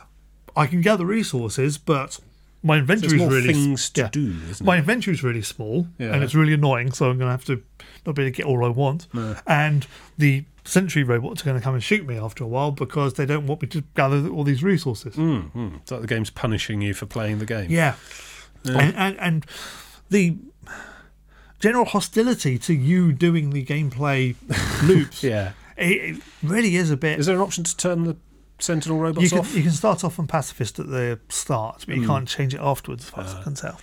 [0.57, 2.19] I can gather resources, but
[2.63, 4.09] my inventory is really things to yeah.
[4.11, 4.81] do, isn't My it?
[4.81, 6.15] inventory is really small, Yeah.
[6.15, 6.93] and it's really annoying.
[6.93, 7.63] So I'm going to have to
[8.07, 9.07] not be able to get all I want.
[9.47, 9.87] And
[10.19, 13.27] the sentry robots are going to come and shoot me after a while because they
[13.27, 15.17] don't want me to gather all these resources.
[15.17, 15.77] Mm, mm.
[15.81, 17.69] It's like the game's punishing you for playing the game.
[17.71, 17.95] Yeah,
[18.65, 19.47] And, and and
[20.09, 20.37] the
[21.63, 24.35] general hostility to you doing the gameplay
[24.87, 25.23] loops.
[25.23, 25.53] Yeah.
[25.79, 27.19] It, it really is a bit.
[27.19, 28.17] Is there an option to turn the
[28.59, 29.55] Sentinel you robots can, off?
[29.57, 32.07] you can start off on pacifist at the start, but you Mm.
[32.07, 33.81] can't change it afterwards, as far as I Uh, can tell.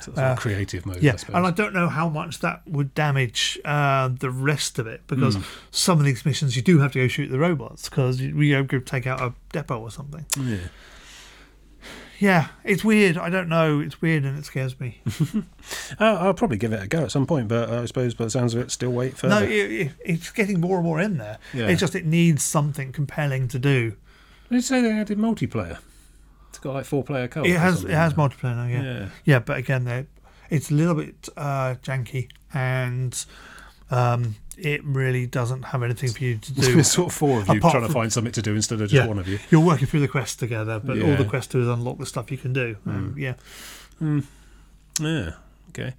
[0.00, 1.36] So uh, creative mode, Yeah, I suppose.
[1.36, 5.36] and I don't know how much that would damage uh, the rest of it because
[5.36, 5.44] Mm.
[5.70, 8.62] some of these missions you do have to go shoot the robots because you, you
[8.64, 10.24] go take out a depot or something.
[10.40, 10.56] yeah.
[12.18, 13.16] Yeah, it's weird.
[13.16, 13.78] I don't know.
[13.80, 15.00] It's weird and it scares me.
[16.00, 18.54] I'll probably give it a go at some point, but I suppose by the sounds
[18.54, 19.28] of it, still wait for.
[19.28, 21.38] no, it, it, it's getting more and more in there.
[21.54, 21.68] Yeah.
[21.68, 23.90] It's just it needs something compelling to do.
[24.48, 25.78] Did you say they added multiplayer?
[26.48, 28.66] It's got like four player co it has it has multiplayer now.
[28.66, 29.08] Yeah, Yeah.
[29.24, 30.06] yeah, but again,
[30.50, 33.24] it's a little bit uh, janky and
[33.90, 36.74] um, it really doesn't have anything for you to do.
[36.74, 38.88] There's sort of four of you Apart trying to find something to do instead of
[38.90, 39.06] just Yeah.
[39.06, 39.38] one of you.
[39.50, 42.30] You're working through the quests together, but all the quest do is unlock the stuff
[42.30, 42.76] you can do.
[42.84, 43.34] And yeah,
[43.98, 44.20] hmm.
[45.00, 45.30] Yeah.
[45.78, 45.94] Okay.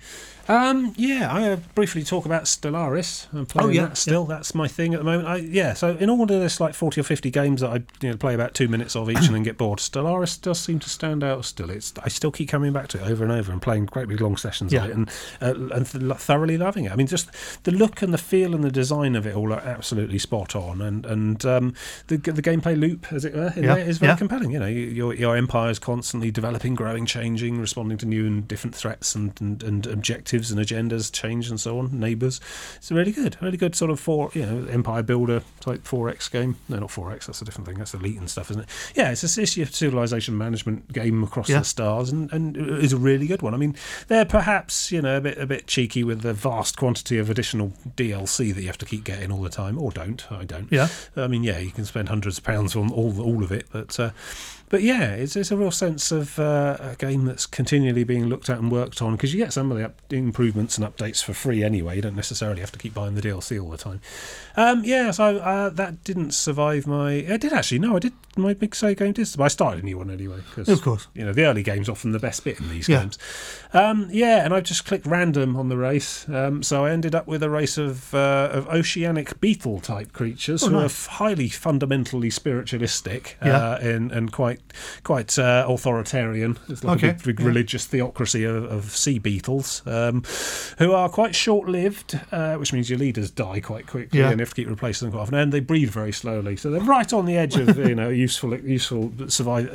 [0.47, 3.27] Um, yeah, I uh, briefly talk about Stellaris.
[3.32, 4.25] I'm playing Oh, yeah, that still.
[4.25, 5.27] That's my thing at the moment.
[5.27, 8.09] I, yeah, so in all of this, like 40 or 50 games that I you
[8.09, 10.89] know, play about two minutes of each and then get bored, Stellaris does seem to
[10.89, 11.69] stand out still.
[11.69, 14.21] It's I still keep coming back to it over and over and playing great big
[14.21, 14.86] long sessions Yeah.
[14.86, 15.09] of it and,
[15.39, 16.91] uh, and th- thoroughly loving it.
[16.91, 17.30] I mean, just
[17.63, 20.82] the look and the feel and the design of it all are absolutely spot on.
[20.82, 21.75] And, and um,
[22.07, 24.17] the, the gameplay loop, as it were, in Yeah, there is very yeah.
[24.17, 24.49] compelling.
[24.49, 28.73] You know, your, your empire is constantly developing, growing, changing, responding to new and different
[28.75, 31.97] threats and, and, and objectives and agendas change and so on.
[31.97, 32.41] Neighbours,
[32.76, 36.28] it's really good, really good sort of four, you know, empire builder type four X
[36.28, 36.57] game.
[36.67, 37.28] No, not four X.
[37.28, 37.78] That's a different thing.
[37.78, 38.70] That's elite and stuff, isn't it?
[38.95, 41.59] Yeah, it's a, civilization management game across Yeah.
[41.59, 43.53] the stars, and and is a really good one.
[43.53, 43.76] I mean,
[44.07, 47.74] they're perhaps you know a bit a bit cheeky with the vast quantity of additional
[47.95, 50.30] DLC that you have to keep getting all the time, or don't.
[50.32, 50.67] I don't.
[50.72, 53.67] yeah, I mean, yeah, you can spend hundreds of pounds on all all of it,
[53.72, 54.09] but uh,
[54.70, 58.49] but yeah, it's, it's a real sense of uh, a game that's continually being looked
[58.49, 61.34] at and worked on because you get some of the up- improvements and updates for
[61.34, 61.95] free anyway.
[61.95, 64.01] You don't necessarily have to keep buying the DLC all the time.
[64.55, 67.26] Um, yeah, so uh, that didn't survive my.
[67.30, 67.80] I did actually.
[67.80, 68.13] No, I did.
[68.38, 69.28] My big say game did.
[69.28, 69.45] survive.
[69.45, 71.07] I started a new one anyway because of course.
[71.13, 72.99] you know the early game's often the best bit in these Yeah.
[73.01, 73.17] games.
[73.74, 77.28] Um, yeah, and I just clicked random on the race, um, so I ended up
[77.28, 81.07] with a race of uh, of oceanic beetle type creatures Oh, who are nice.
[81.07, 83.57] f- highly fundamentally spiritualistic Yeah.
[83.57, 84.59] uh, and and quite
[85.03, 86.57] quite uh, authoritarian.
[86.70, 87.45] It's like Okay, a big, big yeah.
[87.47, 90.24] religious theocracy of, of sea beetles um,
[90.78, 94.30] who are quite short lived, uh, which means your leaders die quite quickly Yeah.
[94.30, 96.70] and you have to keep replacing them quite often, and they breed very slowly, so
[96.72, 99.68] they're right on the edge of you know useful useful survive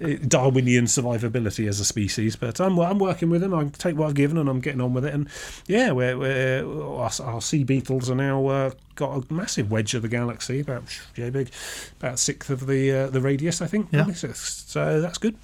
[0.28, 2.36] Darwinian survivability as a species.
[2.36, 3.54] But I'm I'm working with them.
[3.54, 5.14] I take what I've given and I'm getting on with it.
[5.14, 5.28] And
[5.66, 10.02] yeah, we're, we're our, our sea beetles are now uh, got a massive wedge of
[10.02, 10.84] the galaxy, about
[11.16, 11.50] yeah big,
[11.98, 13.88] about sixth of the uh, the radius, I think.
[13.90, 14.10] Yeah.
[14.12, 15.36] So that's good.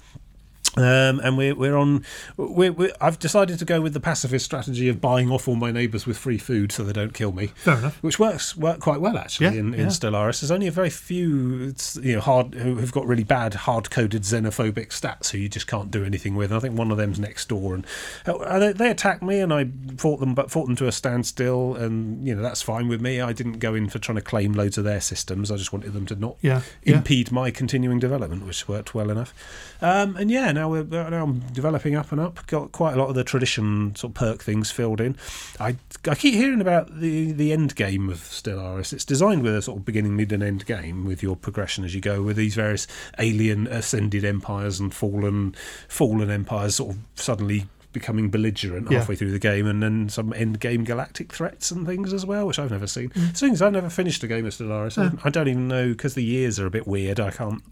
[0.77, 2.05] Um, and we're we're on.
[2.37, 5.71] We're, we're, I've decided to go with the pacifist strategy of buying off all my
[5.71, 8.01] neighbours with free food so they don't kill me Fair enough.
[8.03, 9.85] which works work quite well actually Yeah, in, in yeah.
[9.87, 10.41] Stellaris.
[10.41, 14.21] There's only a very few you know hard who have got really bad hard coded
[14.21, 16.51] xenophobic stats who you just can't do anything with.
[16.51, 17.85] And I think one of them's next door, and
[18.27, 19.67] uh, they, they attacked me, and I
[19.97, 23.19] fought them, but fought them to a standstill, and you know that's fine with me.
[23.21, 25.49] I didn't go in for trying to claim loads of their systems.
[25.51, 26.97] I just wanted them to not Yeah, yeah.
[26.97, 29.33] impede my continuing development, which worked well enough.
[29.81, 32.45] Um, and yeah, now we're now I'm developing up and up.
[32.47, 35.15] Got quite a lot of the tradition sort of perk things filled in.
[35.59, 35.75] I
[36.07, 38.93] I keep hearing about the the end game of Stellaris.
[38.93, 41.95] It's designed with a sort of beginning, mid, and end game with your progression as
[41.95, 42.87] you go with these various
[43.17, 45.55] alien ascended empires and fallen
[45.87, 48.99] fallen empires sort of suddenly becoming belligerent Yeah.
[48.99, 52.45] halfway through the game and then some end game galactic threats and things as well
[52.45, 55.17] which I've never seen so things I've never finished a game of Stellaris Mm.
[55.23, 57.63] I, I don't even know because the years are a bit weird I can't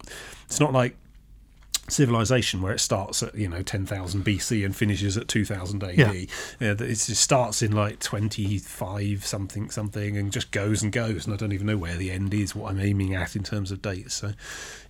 [0.47, 0.95] it's not like
[1.89, 6.07] civilization where it starts at you know 10,000 BC and finishes at 2000 AD Yeah.
[6.61, 11.33] Uh, it's- it starts in like 25 something something and just goes and goes and
[11.33, 13.81] I don't even know where the end is what I'm aiming at in terms of
[13.81, 14.33] dates so.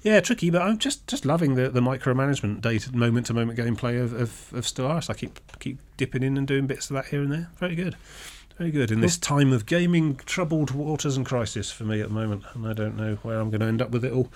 [0.01, 4.01] Yeah tricky but I'm just just loving the the micromanagement data moment to moment gameplay
[4.01, 5.09] of, of, of Stellaris.
[5.09, 7.49] I keep keep dipping in and doing bits of that here and there.
[7.59, 7.95] Very good
[8.57, 12.13] very good in this time of gaming troubled waters and crisis for me at the
[12.13, 14.29] moment, and I don't know where I'm going to end up with it all.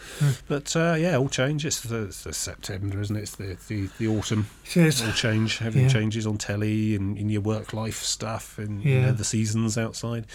[0.48, 1.66] But uh, yeah, all change.
[1.66, 3.22] It's the, it's the September, isn't it?
[3.22, 4.48] It's the the, the autumn.
[4.64, 5.02] Cheers.
[5.02, 5.60] All change.
[5.62, 5.88] Everything Yeah.
[5.90, 10.26] changes on telly and in your work life stuff, and you know, the seasons outside.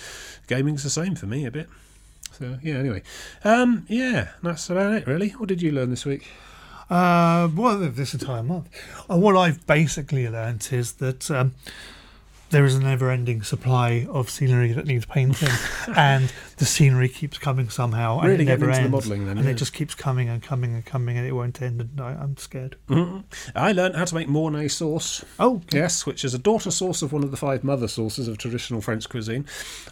[0.48, 1.68] Gaming's the same for me a bit.
[2.32, 2.74] So yeah.
[2.74, 3.02] Anyway,
[3.44, 5.30] um, yeah, that's about it really.
[5.30, 6.26] What did you learn this week?
[6.90, 8.68] Uh, well, this entire month.
[9.10, 11.54] Uh, what I've basically learnt is that um,
[12.50, 15.48] there is a never-ending supply of scenery that needs painting,
[15.96, 19.50] and the scenery keeps coming somehow, and Really it never into the then, and yeah.
[19.50, 21.80] it just keeps coming and coming and coming, and it won't end.
[21.80, 22.76] And I, I'm scared.
[22.88, 23.24] Mhm.
[23.54, 25.24] I learned how to make Mornay sauce.
[25.38, 28.38] Oh, Yes, which is a daughter sauce of one of the five mother sauces of
[28.38, 29.44] traditional French cuisine.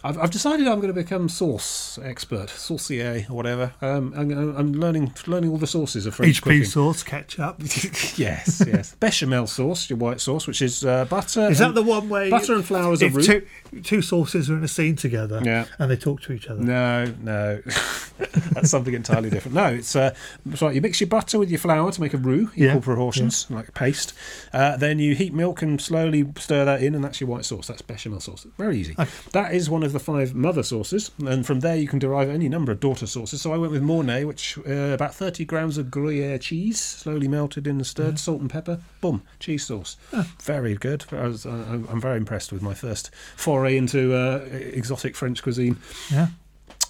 [0.03, 3.73] I've, I've decided I'm going to become sauce expert, saucier or whatever.
[3.81, 6.63] Um, I'm, I'm learning learning all the sauces of French HP cooking.
[6.65, 7.57] sauce, ketchup.
[8.17, 8.95] yes, yes.
[8.95, 11.49] Bechamel sauce, your white sauce, which is uh, butter.
[11.49, 13.25] Is that the one where butter and flowers of root?
[13.25, 13.41] two
[13.83, 15.65] two sauces are in a scene together Yeah.
[15.79, 16.61] and they talk to each other?
[16.61, 17.61] No, no,
[18.51, 19.55] that's something entirely different.
[19.55, 20.13] No, it's uh,
[20.49, 20.73] it's right.
[20.75, 23.67] You mix your butter with your flour to make a roux, equal Yeah, proportions, like
[23.67, 24.13] a paste.
[24.53, 27.67] Uh, then you heat milk and slowly stir that in, and that's your white sauce.
[27.67, 28.45] That's bechamel sauce.
[28.57, 28.95] Very easy.
[28.97, 29.09] Okay.
[29.33, 32.49] That is one of the five mother sauces, and from there you can derive any
[32.49, 33.41] number of daughter sauces.
[33.41, 37.67] So I went with Mornay, which uh, about thirty grams of Gruyere cheese, slowly melted
[37.67, 38.79] in and stirred, salt and pepper.
[39.01, 39.97] Boom, cheese sauce.
[40.43, 41.05] Very good.
[41.11, 45.77] I was, I'm I'm very impressed with my first foray into uh, exotic French cuisine.
[46.11, 46.27] Yeah.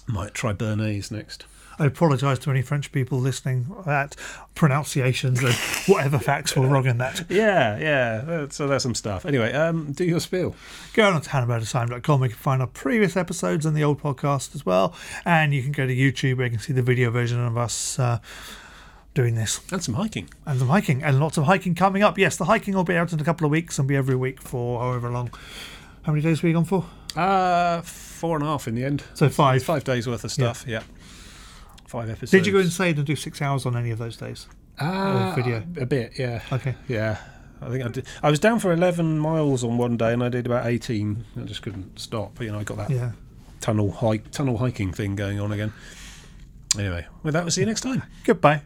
[0.06, 1.46] Might try Béarnaise next.
[1.78, 4.16] I apologise to any French people listening at
[4.54, 5.52] pronunciations and
[5.86, 7.26] whatever facts were wrong in that.
[7.28, 8.24] Yeah, yeah.
[8.26, 9.26] uh, So there's some stuff.
[9.26, 10.56] Anyway, um, do your spiel.
[10.94, 12.22] Go on to hannahbowdertime.com.
[12.22, 14.94] You can find our previous episodes and the old podcast as well.
[15.26, 17.98] And you can go to YouTube where you can see the video version of us
[17.98, 18.20] uh,
[19.12, 19.60] doing this.
[19.70, 20.30] And some hiking.
[20.46, 21.02] And some hiking.
[21.02, 22.16] And lots of hiking coming up.
[22.16, 24.40] Yes, the hiking will be out in a couple of weeks and be every week
[24.40, 25.30] for however long.
[26.06, 26.84] How many days were you gone for?
[27.16, 29.02] Uh, four and a half in the end.
[29.14, 29.64] So five.
[29.64, 30.84] Five days worth of stuff, yeah.
[31.88, 32.30] Five episodes.
[32.30, 34.46] Did you go inside and do six hours on any of those days?
[34.78, 35.64] uh, video?
[35.80, 36.42] A bit, yeah.
[36.52, 36.76] Okay.
[36.86, 37.18] Yeah.
[37.60, 38.06] I think I did.
[38.22, 41.24] I was down for 11 miles on one day and I did about 18.
[41.38, 42.40] I just couldn't stop.
[42.40, 43.12] You know, I got that Yeah.
[43.60, 45.72] tunnel hike, tunnel hiking thing going on again.
[46.78, 48.04] Anyway, well, that will see you next time.
[48.22, 48.62] Goodbye.